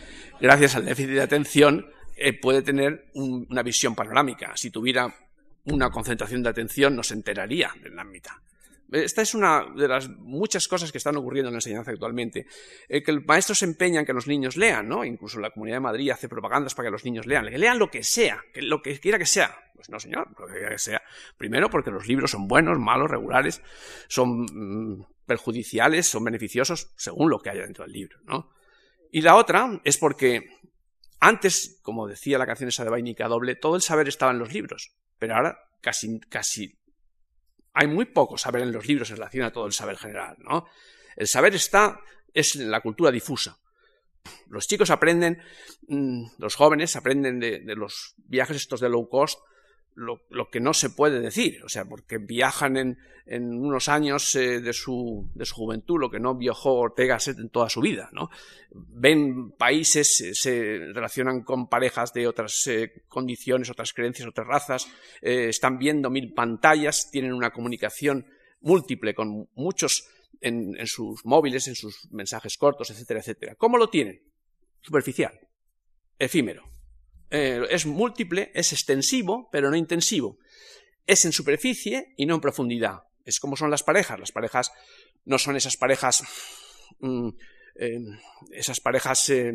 [0.41, 1.87] gracias al déficit de atención
[2.17, 4.53] eh, puede tener una visión panorámica.
[4.57, 5.15] Si tuviera
[5.65, 8.31] una concentración de atención no se enteraría del ámbito.
[8.93, 12.47] Esta es una de las muchas cosas que están ocurriendo en la enseñanza actualmente.
[12.89, 15.05] Eh, que el maestro se empeña en que los niños lean, ¿no?
[15.05, 17.49] Incluso la Comunidad de Madrid hace propagandas para que los niños lean.
[17.49, 19.57] Que lean lo que sea, que lo que quiera que sea.
[19.75, 21.03] Pues no, señor, lo que quiera que sea.
[21.39, 23.63] Primero, porque los libros son buenos, malos, regulares,
[24.09, 28.51] son mm, perjudiciales, son beneficiosos, según lo que haya dentro del libro, ¿no?
[29.11, 30.59] Y la otra es porque
[31.21, 34.53] antes, como decía la canción esa de Vainica Doble, todo el saber estaba en los
[34.53, 34.97] libros.
[35.19, 36.82] Pero ahora casi, casi
[37.73, 40.67] hay muy poco saber en los libros en relación a todo el saber general, ¿no?
[41.17, 42.01] El saber está,
[42.33, 43.59] es la cultura difusa.
[44.49, 45.43] Los chicos aprenden,
[45.89, 49.41] mm, los jóvenes aprenden de, de los viajes estos de low cost,
[49.95, 54.73] lo, que no se puede decir, o sea, porque viajan en, unos años eh, de,
[54.73, 58.31] su, de, su, juventud, lo que no viajó Ortega en toda su vida, ¿no?
[58.71, 64.89] Ven países, se relacionan con parejas de otras eh, condiciones, otras creencias, otras razas,
[65.21, 68.27] eh, están viendo mil pantallas, tienen una comunicación
[68.61, 70.09] múltiple con muchos
[70.41, 73.55] en, en sus móviles, en sus mensajes cortos, etcétera, etcétera.
[73.57, 74.21] ¿Cómo lo tienen?
[74.81, 75.39] Superficial,
[76.19, 76.65] efímero.
[77.35, 80.39] Eh, es múltiple, es extensivo, pero no intensivo.
[81.07, 83.05] Es en superficie y no en profundidad.
[83.25, 84.21] Es como son las parejas.
[84.21, 84.71] Las parejas
[85.25, 86.23] no son esas parejas,
[87.01, 87.29] mm,
[87.77, 88.01] eh,
[88.53, 89.51] esas parejas eh,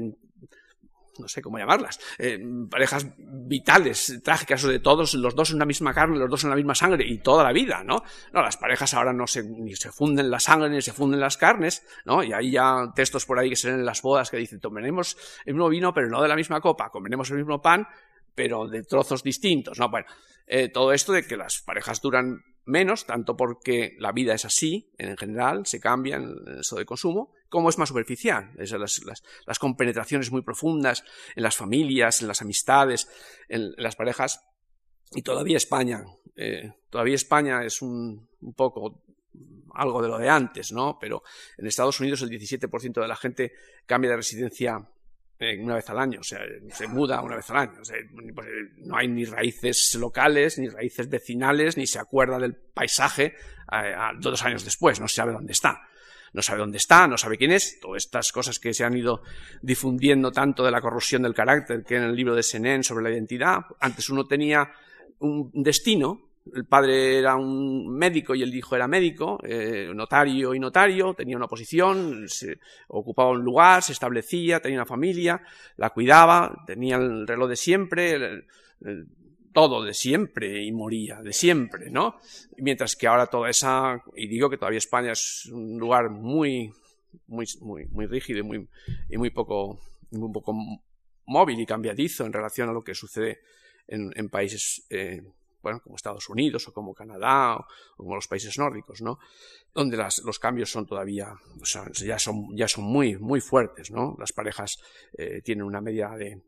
[1.20, 2.40] no sé cómo llamarlas, eh,
[2.70, 6.56] parejas vitales, trágicas, de todos, los dos en una misma carne, los dos en la
[6.56, 8.04] misma sangre y toda la vida, ¿no?
[8.34, 11.38] No, las parejas ahora no se, ni se funden la sangre ni se funden las
[11.38, 12.24] carnes, ¿no?
[12.24, 15.18] Y hay ya textos por ahí que se ven en las bodas que dicen, tomaremos
[15.46, 17.88] el mismo vino, pero no de la misma copa, comeremos el mismo pan,
[18.36, 19.90] pero de trozos distintos, ¿no?
[19.90, 20.08] Bueno,
[20.46, 24.92] eh, todo esto de que las parejas duran menos, tanto porque la vida es así,
[24.98, 28.52] en general, se cambia en eso de consumo, como es más superficial.
[28.58, 29.02] Es las,
[29.46, 31.04] las, compenetraciones muy profundas
[31.36, 33.10] en las familias, en las amistades,
[33.48, 34.44] en, las parejas.
[35.12, 36.04] Y todavía España,
[36.36, 39.04] eh, todavía España es un, un poco
[39.74, 40.98] algo de lo de antes, ¿no?
[41.00, 41.24] Pero
[41.58, 43.54] en Estados Unidos el 17% de la gente
[43.86, 44.90] cambia de residencia
[45.40, 46.40] una vez al año, o sea,
[46.72, 47.74] se muda una vez al año.
[48.34, 53.36] Pues, no hay ni raíces locales, ni raíces vecinales, ni se acuerda del paisaje
[53.72, 55.82] eh, dos años después, no se sabe dónde está.
[56.34, 59.22] No sabe dónde está, no sabe quién es, todas estas cosas que se han ido
[59.62, 63.12] difundiendo tanto de la corrosión del carácter que en el libro de Senen sobre la
[63.12, 63.62] identidad.
[63.80, 64.70] Antes uno tenía
[65.20, 70.60] un destino, el padre era un médico y el hijo era médico, eh, notario y
[70.60, 75.42] notario, tenía una posición, se ocupaba un lugar, se establecía, tenía una familia,
[75.78, 78.46] la cuidaba, tenía el reloj de siempre,
[79.54, 82.20] todo de siempre y moría de siempre, ¿no?
[82.58, 86.72] Mientras que ahora toda esa, y digo que todavía España es un lugar muy,
[87.28, 88.68] muy, muy, muy rígido y muy,
[89.10, 89.80] y muy poco,
[90.12, 90.54] muy poco
[91.26, 93.40] móvil y cambiadizo en relación a lo que sucede
[93.88, 95.24] en, países eh,
[95.62, 97.66] bueno, como Estados Unidos o como Canadá o,
[97.98, 99.20] como los países nórdicos, ¿no?
[99.74, 104.16] Donde los cambios son todavía, o sea, ya son, ya son muy, muy fuertes, ¿no?
[104.20, 104.78] Las parejas
[105.18, 106.42] eh, tienen una media de,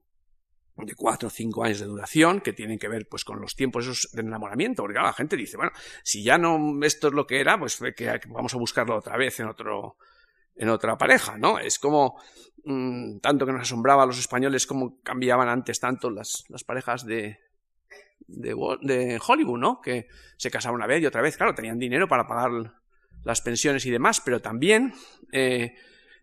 [0.86, 4.10] de cuatro o cinco años de duración que tienen que ver pues con los tiempos
[4.14, 5.72] de enamoramiento porque la gente dice bueno
[6.04, 9.40] si ya no esto es lo que era pues que vamos a buscarlo otra vez
[9.40, 9.98] en otro
[10.56, 12.20] en otra pareja no es como
[12.64, 17.06] mm, tanto que nos asombraba a los españoles cómo cambiaban antes tanto las, las parejas
[17.06, 17.40] de,
[18.30, 19.82] de, Hollywood, ¿no?
[19.82, 20.08] Que
[20.38, 22.52] se casaban una vez y otra vez, claro, tenían dinero para pagar
[23.24, 24.94] las pensiones y demás, pero también,
[25.32, 25.76] eh,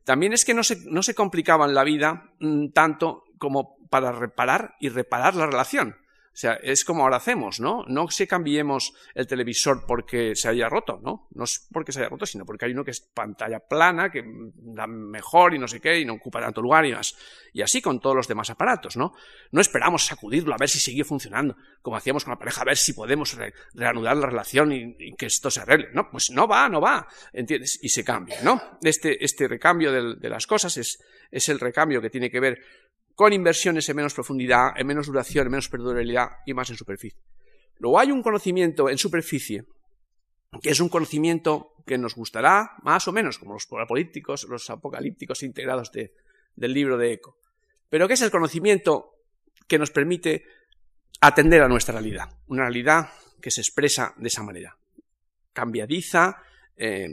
[0.04, 4.74] también es que no se, no se complicaban la vida mm, tanto como para reparar
[4.80, 5.96] y reparar la relación.
[6.36, 7.82] O sea, es como ahora hacemos, ¿no?
[7.88, 11.28] No se cambiemos el televisor porque se haya roto, ¿no?
[11.32, 14.22] No es porque se haya roto, sino porque hay uno que es pantalla plana, que
[14.54, 17.16] da mejor y no sé qué, y no ocupa tanto lugar y más.
[17.54, 19.14] Y así con todos los demás aparatos, ¿no?
[19.50, 22.76] No esperamos sacudirlo a ver si sigue funcionando, como hacíamos con la pareja, a ver
[22.76, 23.34] si podemos
[23.72, 25.88] reanudar la relación y, que esto se arregle.
[25.94, 27.78] No, pues no va, no va, ¿entiendes?
[27.80, 28.60] Y se cambia, ¿no?
[28.82, 32.58] Este, este recambio de, de las cosas es, es el recambio que tiene que ver
[33.16, 37.18] con inversiones en menos profundidad, en menos duración, en menos perdurabilidad y más en superficie.
[37.78, 39.64] Luego hay un conocimiento en superficie,
[40.62, 43.66] que es un conocimiento que nos gustará más o menos, como los
[44.48, 47.38] los apocalípticos integrados del libro de Eco,
[47.88, 49.14] pero que es el conocimiento
[49.66, 50.44] que nos permite
[51.22, 53.08] atender a nuestra realidad, una realidad
[53.40, 54.76] que se expresa de esa manera,
[55.54, 56.36] cambiadiza,
[56.76, 57.08] eh,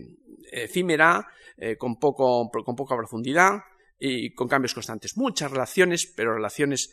[0.51, 1.25] efímera,
[1.55, 3.61] eh, con, poco, con poca profundidad
[4.05, 5.15] y con cambios constantes.
[5.15, 6.91] Muchas relaciones, pero relaciones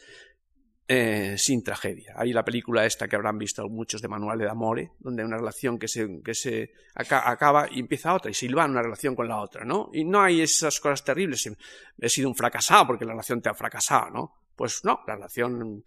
[0.87, 2.15] eh, sin tragedia.
[2.17, 5.39] Hay la película esta que habrán visto muchos de Manuel de Amore, donde hay una
[5.39, 9.27] relación que se, que se acaba y empieza otra, y se hilva una relación con
[9.27, 9.91] la otra, ¿no?
[9.93, 11.51] Y no hay esas cosas terribles.
[11.99, 14.35] He sido un fracasado porque la relación te ha fracasado, ¿no?
[14.55, 15.85] Pues no, la relación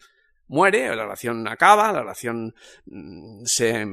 [0.47, 2.53] muere, la relación acaba, la relación
[2.87, 3.87] mm, se,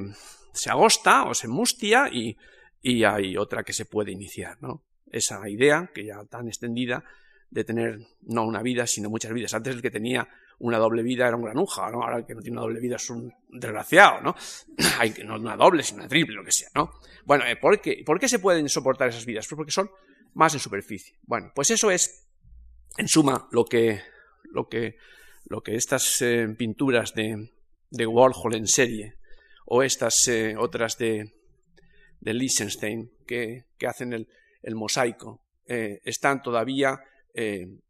[0.52, 2.36] se agosta o se mustia y,
[2.82, 4.82] y hay otra que se puede iniciar, ¿no?
[5.10, 7.04] Esa idea, que ya tan extendida,
[7.50, 9.54] de tener no una vida, sino muchas vidas.
[9.54, 10.28] Antes el que tenía
[10.60, 12.02] una doble vida era un granuja, ¿no?
[12.02, 14.34] Ahora el que no tiene una doble vida es un desgraciado, ¿no?
[14.98, 16.92] Hay no una doble, sino una triple, lo que sea, ¿no?
[17.24, 18.02] Bueno, eh, ¿por qué?
[18.04, 19.46] ¿por qué se pueden soportar esas vidas?
[19.48, 19.90] Pues porque son
[20.34, 21.16] más en superficie.
[21.22, 22.28] Bueno, pues eso es,
[22.96, 24.00] en suma, lo que,
[24.44, 24.96] lo que,
[25.46, 27.50] lo que estas eh, pinturas de,
[27.90, 29.14] de Warhol en serie,
[29.66, 31.32] o estas eh, otras de,
[32.20, 34.28] de Liechtenstein, que, que hacen el,
[34.62, 37.00] el mosaico, están todavía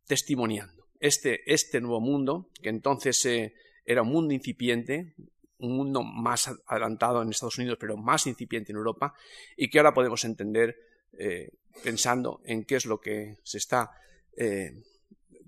[0.07, 0.81] testimoniando.
[1.01, 3.55] Este, este nuevo mundo, que entonces eh,
[3.87, 5.15] era un mundo incipiente,
[5.59, 9.15] un mundo más adelantado en Estados Unidos, pero más incipiente en Europa,
[9.57, 10.77] y que ahora podemos entender
[11.19, 11.53] eh,
[11.83, 13.91] pensando en qué es lo que se está
[14.37, 14.83] eh,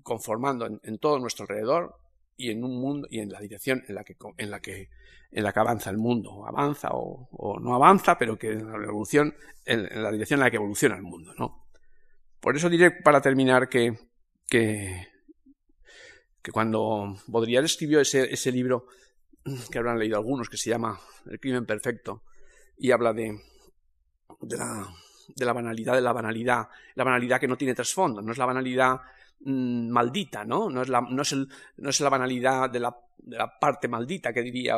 [0.01, 1.97] conformando en, todo nuestro alrededor
[2.35, 4.89] y en un mundo y en la dirección en la que, en la que,
[5.31, 9.35] en la que avanza el mundo, avanza o, no avanza, pero que en la evolución,
[9.65, 11.67] en, la dirección en la que evoluciona el mundo, ¿no?
[12.39, 13.97] Por eso diré para terminar que,
[14.47, 15.13] que
[16.43, 18.87] que cuando Baudrillard escribió ese, ese libro,
[19.71, 22.23] que habrán leído algunos, que se llama El crimen perfecto,
[22.77, 23.39] y habla de,
[24.41, 24.93] de, la,
[25.35, 28.45] de la banalidad de la banalidad, la banalidad que no tiene trasfondo, no es la
[28.45, 28.99] banalidad
[29.43, 30.69] mm, maldita, ¿no?
[30.69, 33.87] No es, la, no, es el, no es la banalidad de la, de la, parte
[33.87, 34.75] maldita que diría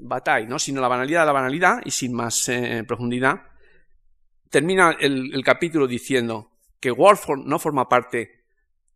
[0.00, 0.58] Bataille, ¿no?
[0.58, 3.42] Sino la banalidad de la banalidad, y sin más eh, profundidad,
[4.50, 8.44] termina el, el capítulo diciendo que Warford no forma parte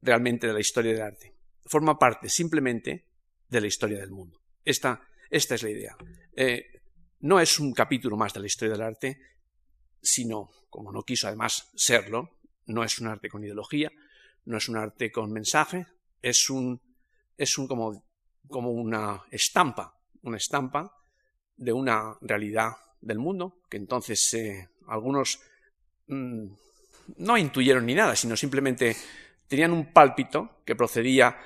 [0.02, 1.40] realmente de la historia del arte
[1.70, 3.06] forma parte simplemente
[3.48, 4.42] de la historia del mundo.
[4.64, 5.96] Esta, esta es la idea.
[6.34, 6.66] Eh,
[7.20, 9.20] no es un capítulo más de la historia del arte,
[10.02, 13.92] sino, como no quiso además serlo, no es un arte con ideología,
[14.50, 15.86] no es un arte con mensaje,
[16.20, 16.80] es un,
[17.38, 18.04] es un como,
[18.48, 20.92] como una estampa, una estampa
[21.56, 25.40] de una realidad del mundo, que entonces eh, algunos
[26.08, 26.46] mm,
[27.18, 28.96] no intuyeron ni nada, sino simplemente
[29.46, 31.38] tenían un pálpito que procedía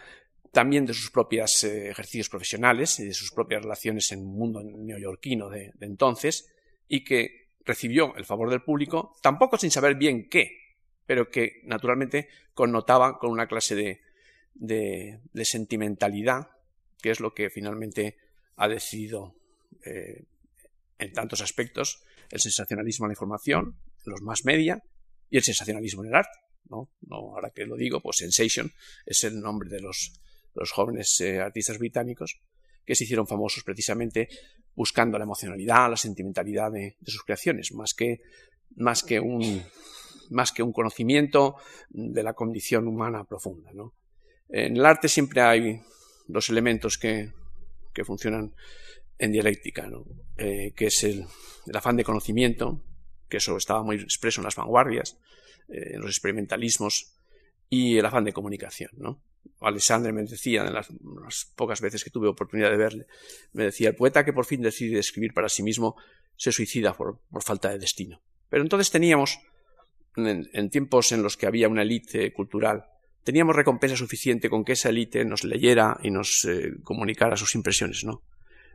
[0.51, 4.63] también de sus propios eh, ejercicios profesionales y de sus propias relaciones en el mundo
[4.63, 6.51] neoyorquino de, entonces,
[6.89, 10.64] y que recibió el favor del público, tampoco sin saber bien qué,
[11.07, 14.01] pero que naturalmente connotaba con una clase de,
[14.55, 16.49] de, sentimentalidad,
[17.01, 18.17] que es lo que finalmente
[18.57, 19.35] ha decidido
[19.85, 20.25] eh,
[20.99, 24.83] en tantos aspectos el sensacionalismo en la información, los más media
[25.29, 26.39] y el sensacionalismo en el arte.
[26.71, 26.91] ¿no?
[27.11, 28.73] ahora que lo digo, pues Sensation
[29.05, 30.13] es el nombre de los,
[30.73, 32.41] jóvenes eh, artistas británicos
[32.87, 34.29] que se hicieron famosos precisamente
[34.75, 38.21] buscando la emocionalidad, la sentimentalidad de, sus creaciones, más que,
[38.77, 39.63] más, que un,
[40.31, 41.57] más que un conocimiento
[41.91, 43.71] de la condición humana profunda.
[44.49, 45.81] En el arte siempre hay
[46.27, 47.33] dos elementos que,
[47.93, 48.55] que funcionan
[49.19, 49.89] en dialéctica,
[50.37, 51.27] eh, que es el,
[51.73, 52.81] afán de conocimiento,
[53.29, 55.17] que eso estaba muy expreso en las vanguardias,
[55.69, 57.13] eh, en los experimentalismos,
[57.71, 58.91] y el afán de comunicación.
[58.97, 59.21] ¿no?
[59.61, 60.89] Alexandre me decía, en las,
[61.57, 63.07] pocas veces que tuve oportunidad de verle,
[63.53, 65.97] me decía, el poeta que por fin decide escribir para sí mismo
[66.37, 68.21] se suicida por, falta de destino.
[68.49, 69.39] Pero entonces teníamos,
[70.17, 72.85] en, tiempos en los que había una élite cultural,
[73.23, 78.05] teníamos recompensa suficiente con que esa élite nos leyera y nos eh, comunicara sus impresiones,
[78.05, 78.23] ¿no?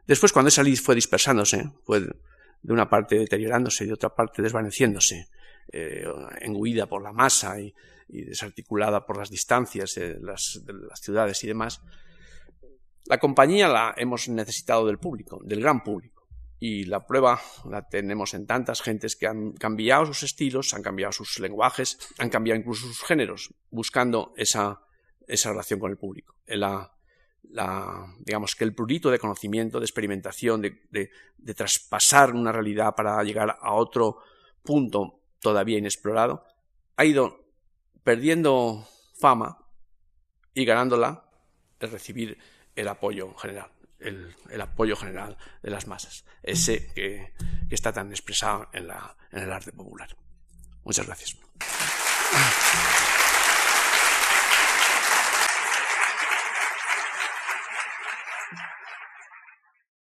[0.07, 4.41] Después, cuando esa élite fue dispersándose, fue de una parte deteriorándose y de otra parte
[4.41, 5.27] desvaneciéndose,
[5.71, 6.03] eh,
[6.89, 7.73] por la masa y,
[8.09, 10.61] y desarticulada por las distancias de las,
[10.95, 11.81] ciudades y demás,
[13.05, 16.18] la compañía la hemos necesitado del público, del gran público.
[16.59, 17.39] Y la prueba
[17.69, 22.29] la tenemos en tantas gentes que han cambiado sus estilos, han cambiado sus lenguajes, han
[22.29, 24.81] cambiado incluso sus géneros, buscando esa,
[25.25, 26.35] esa relación con el público.
[26.47, 26.91] La,
[27.51, 31.09] la, digamos que el prurito de conocimiento, de experimentación, de,
[31.55, 34.17] traspasar una realidad para llegar a otro
[34.63, 36.43] punto todavía inexplorado,
[36.95, 37.45] ha ido
[38.03, 38.87] perdiendo
[39.19, 39.57] fama
[40.53, 41.25] y ganándola
[41.79, 42.37] es recibir
[42.75, 47.33] el apoyo general, el, apoyo general de las masas, ese que,
[47.69, 50.15] está tan expresado en, la, en el arte popular.
[50.83, 51.37] Muchas gracias.